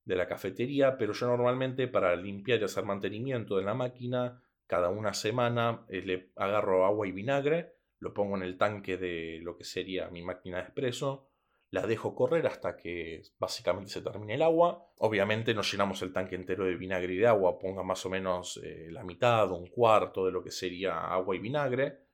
de 0.05 0.16
la 0.16 0.29
cafetería, 0.29 0.97
pero 0.97 1.12
yo 1.12 1.27
normalmente 1.27 1.88
para 1.88 2.14
limpiar 2.14 2.61
y 2.61 2.64
hacer 2.64 2.85
mantenimiento 2.85 3.57
de 3.57 3.64
la 3.64 3.75
máquina, 3.75 4.43
cada 4.66 4.88
una 4.88 5.12
semana 5.12 5.85
eh, 5.88 6.01
le 6.03 6.33
agarro 6.37 6.87
agua 6.87 7.09
y 7.09 7.12
vinagre, 7.12 7.75
lo 7.99 8.14
pongo 8.14 8.37
en 8.37 8.45
el 8.45 8.57
tanque 8.57 8.97
de 8.97 9.40
lo 9.43 9.57
que 9.59 9.64
sería 9.64 10.09
mi 10.11 10.23
máquina 10.23 10.59
de 10.59 10.62
espresso, 10.62 11.30
la 11.71 11.87
dejo 11.87 12.15
correr 12.15 12.47
hasta 12.47 12.77
que 12.77 13.23
básicamente 13.39 13.91
se 13.91 14.03
termine 14.03 14.35
el 14.35 14.43
agua. 14.43 14.91
Obviamente 14.99 15.55
no 15.55 15.63
llenamos 15.63 16.03
el 16.03 16.13
tanque 16.13 16.35
entero 16.35 16.65
de 16.65 16.75
vinagre 16.75 17.15
y 17.15 17.19
de 17.19 17.29
agua, 17.29 17.59
ponga 17.59 17.83
más 17.83 18.05
o 18.07 18.11
menos 18.11 18.61
eh, 18.63 18.89
la 18.91 19.05
mitad 19.05 19.51
un 19.53 19.69
cuarto 19.69 20.27
de 20.27 20.33
lo 20.33 20.43
que 20.43 20.51
sería 20.51 20.99
agua 20.99 21.37
y 21.37 21.39
vinagre. 21.39 22.07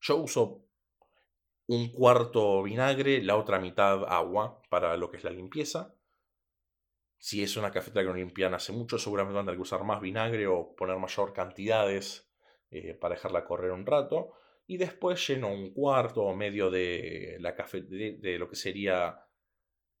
Yo 0.00 0.16
uso 0.16 0.64
un 1.68 1.90
cuarto 1.92 2.62
vinagre, 2.62 3.22
la 3.22 3.36
otra 3.36 3.58
mitad 3.58 4.04
agua 4.04 4.60
para 4.68 4.96
lo 4.96 5.10
que 5.10 5.16
es 5.16 5.24
la 5.24 5.30
limpieza. 5.30 5.94
Si 7.16 7.42
es 7.42 7.56
una 7.56 7.72
cafetera 7.72 8.04
que 8.04 8.10
no 8.10 8.16
limpian 8.16 8.54
hace 8.54 8.72
mucho, 8.72 8.98
seguramente 8.98 9.34
van 9.34 9.42
a 9.42 9.46
tener 9.46 9.58
que 9.58 9.62
usar 9.62 9.84
más 9.84 10.00
vinagre 10.00 10.46
o 10.46 10.76
poner 10.76 10.98
mayor 10.98 11.32
cantidades 11.32 12.30
eh, 12.70 12.94
para 12.94 13.14
dejarla 13.14 13.44
correr 13.44 13.72
un 13.72 13.86
rato 13.86 14.34
y 14.68 14.76
después 14.76 15.26
lleno 15.26 15.50
un 15.50 15.72
cuarto 15.72 16.22
o 16.22 16.36
medio 16.36 16.70
de, 16.70 17.38
la 17.40 17.52
de, 17.52 18.36
lo 18.38 18.50
que 18.50 18.54
sería 18.54 19.26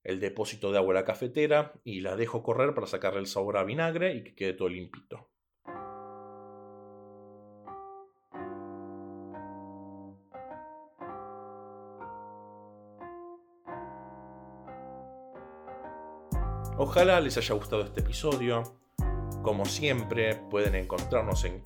el 0.04 0.20
depósito 0.20 0.70
de 0.70 0.76
agua 0.76 0.94
de 0.94 1.00
la 1.00 1.06
cafetera 1.06 1.72
y 1.84 2.00
la 2.00 2.16
dejo 2.16 2.42
correr 2.42 2.74
para 2.74 2.86
sacarle 2.86 3.20
el 3.20 3.26
sabor 3.26 3.56
a 3.56 3.64
vinagre 3.64 4.14
y 4.14 4.22
que 4.22 4.34
quede 4.34 4.52
todo 4.52 4.68
limpito. 4.68 5.30
Ojalá 16.76 17.20
les 17.20 17.38
haya 17.38 17.54
gustado 17.54 17.82
este 17.84 18.00
episodio. 18.00 18.62
Como 19.42 19.64
siempre, 19.64 20.36
pueden 20.50 20.74
encontrarnos 20.74 21.44
en 21.44 21.60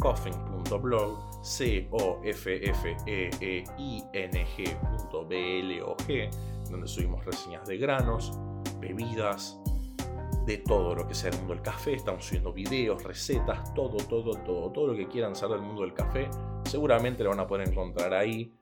coffin.blog, 0.73 1.45
c 1.45 1.89
o 1.91 2.21
f 2.25 2.71
f 2.71 2.97
e 3.07 3.31
e 3.41 3.65
i 3.79 4.03
n 4.13 4.47
g.blog, 4.57 5.27
donde 6.71 6.89
subimos 6.89 7.25
reseñas 7.25 7.67
de 7.67 7.77
granos, 7.77 8.33
bebidas, 8.81 9.59
de 10.47 10.59
todo 10.59 10.95
lo 10.95 11.07
que 11.07 11.15
sea 11.15 11.31
el 11.31 11.37
mundo 11.39 11.55
del 11.55 11.63
café. 11.63 11.95
Estamos 11.95 12.25
subiendo 12.25 12.53
videos, 12.53 13.03
recetas, 13.05 13.75
todo, 13.75 13.97
todo, 14.09 14.33
todo, 14.43 14.73
todo 14.73 14.87
lo 14.89 14.97
que 14.97 15.09
quieran 15.09 15.37
saber 15.37 15.59
del 15.59 15.67
mundo 15.67 15.83
del 15.83 15.95
café. 15.95 16.29
Seguramente 16.65 17.23
lo 17.23 17.31
van 17.31 17.41
a 17.41 17.47
poder 17.47 17.69
encontrar 17.69 18.15
ahí. 18.15 18.55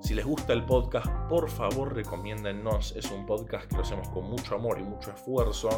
Si 0.00 0.14
les 0.14 0.26
gusta 0.26 0.52
el 0.52 0.66
podcast, 0.66 1.08
por 1.28 1.48
favor 1.48 1.94
recomiéndennos. 1.94 2.94
Es 2.94 3.10
un 3.10 3.24
podcast 3.24 3.68
que 3.68 3.76
lo 3.76 3.82
hacemos 3.82 4.08
con 4.10 4.24
mucho 4.24 4.54
amor 4.54 4.78
y 4.78 4.82
mucho 4.82 5.10
esfuerzo 5.10 5.70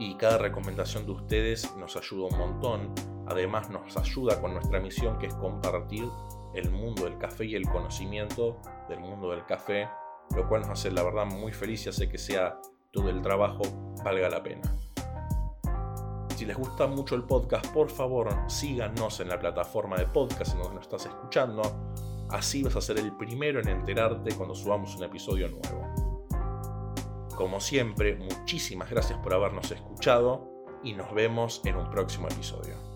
y 0.00 0.16
cada 0.16 0.38
recomendación 0.38 1.04
de 1.04 1.12
ustedes 1.12 1.76
nos 1.76 1.94
ayuda 1.94 2.26
un 2.26 2.38
montón. 2.38 3.19
Además 3.30 3.70
nos 3.70 3.96
ayuda 3.96 4.40
con 4.40 4.54
nuestra 4.54 4.80
misión 4.80 5.16
que 5.18 5.26
es 5.26 5.34
compartir 5.34 6.04
el 6.52 6.68
mundo 6.72 7.04
del 7.04 7.16
café 7.16 7.44
y 7.44 7.54
el 7.54 7.68
conocimiento 7.68 8.60
del 8.88 8.98
mundo 8.98 9.30
del 9.30 9.46
café, 9.46 9.88
lo 10.34 10.48
cual 10.48 10.62
nos 10.62 10.70
hace 10.70 10.90
la 10.90 11.04
verdad 11.04 11.26
muy 11.26 11.52
feliz 11.52 11.86
y 11.86 11.90
hace 11.90 12.08
que 12.08 12.18
sea 12.18 12.60
todo 12.90 13.08
el 13.08 13.22
trabajo 13.22 13.62
valga 14.04 14.28
la 14.28 14.42
pena. 14.42 14.76
Si 16.34 16.44
les 16.44 16.56
gusta 16.56 16.88
mucho 16.88 17.14
el 17.14 17.22
podcast, 17.22 17.66
por 17.68 17.88
favor 17.88 18.34
síganos 18.48 19.20
en 19.20 19.28
la 19.28 19.38
plataforma 19.38 19.96
de 19.96 20.06
podcast 20.06 20.54
en 20.54 20.62
donde 20.62 20.74
nos 20.74 20.86
estás 20.86 21.06
escuchando. 21.06 21.62
Así 22.30 22.64
vas 22.64 22.74
a 22.74 22.80
ser 22.80 22.98
el 22.98 23.16
primero 23.16 23.60
en 23.60 23.68
enterarte 23.68 24.34
cuando 24.34 24.56
subamos 24.56 24.96
un 24.96 25.04
episodio 25.04 25.48
nuevo. 25.48 25.86
Como 27.36 27.60
siempre, 27.60 28.16
muchísimas 28.16 28.90
gracias 28.90 29.20
por 29.20 29.34
habernos 29.34 29.70
escuchado 29.70 30.48
y 30.82 30.94
nos 30.94 31.14
vemos 31.14 31.60
en 31.64 31.76
un 31.76 31.90
próximo 31.90 32.26
episodio. 32.26 32.89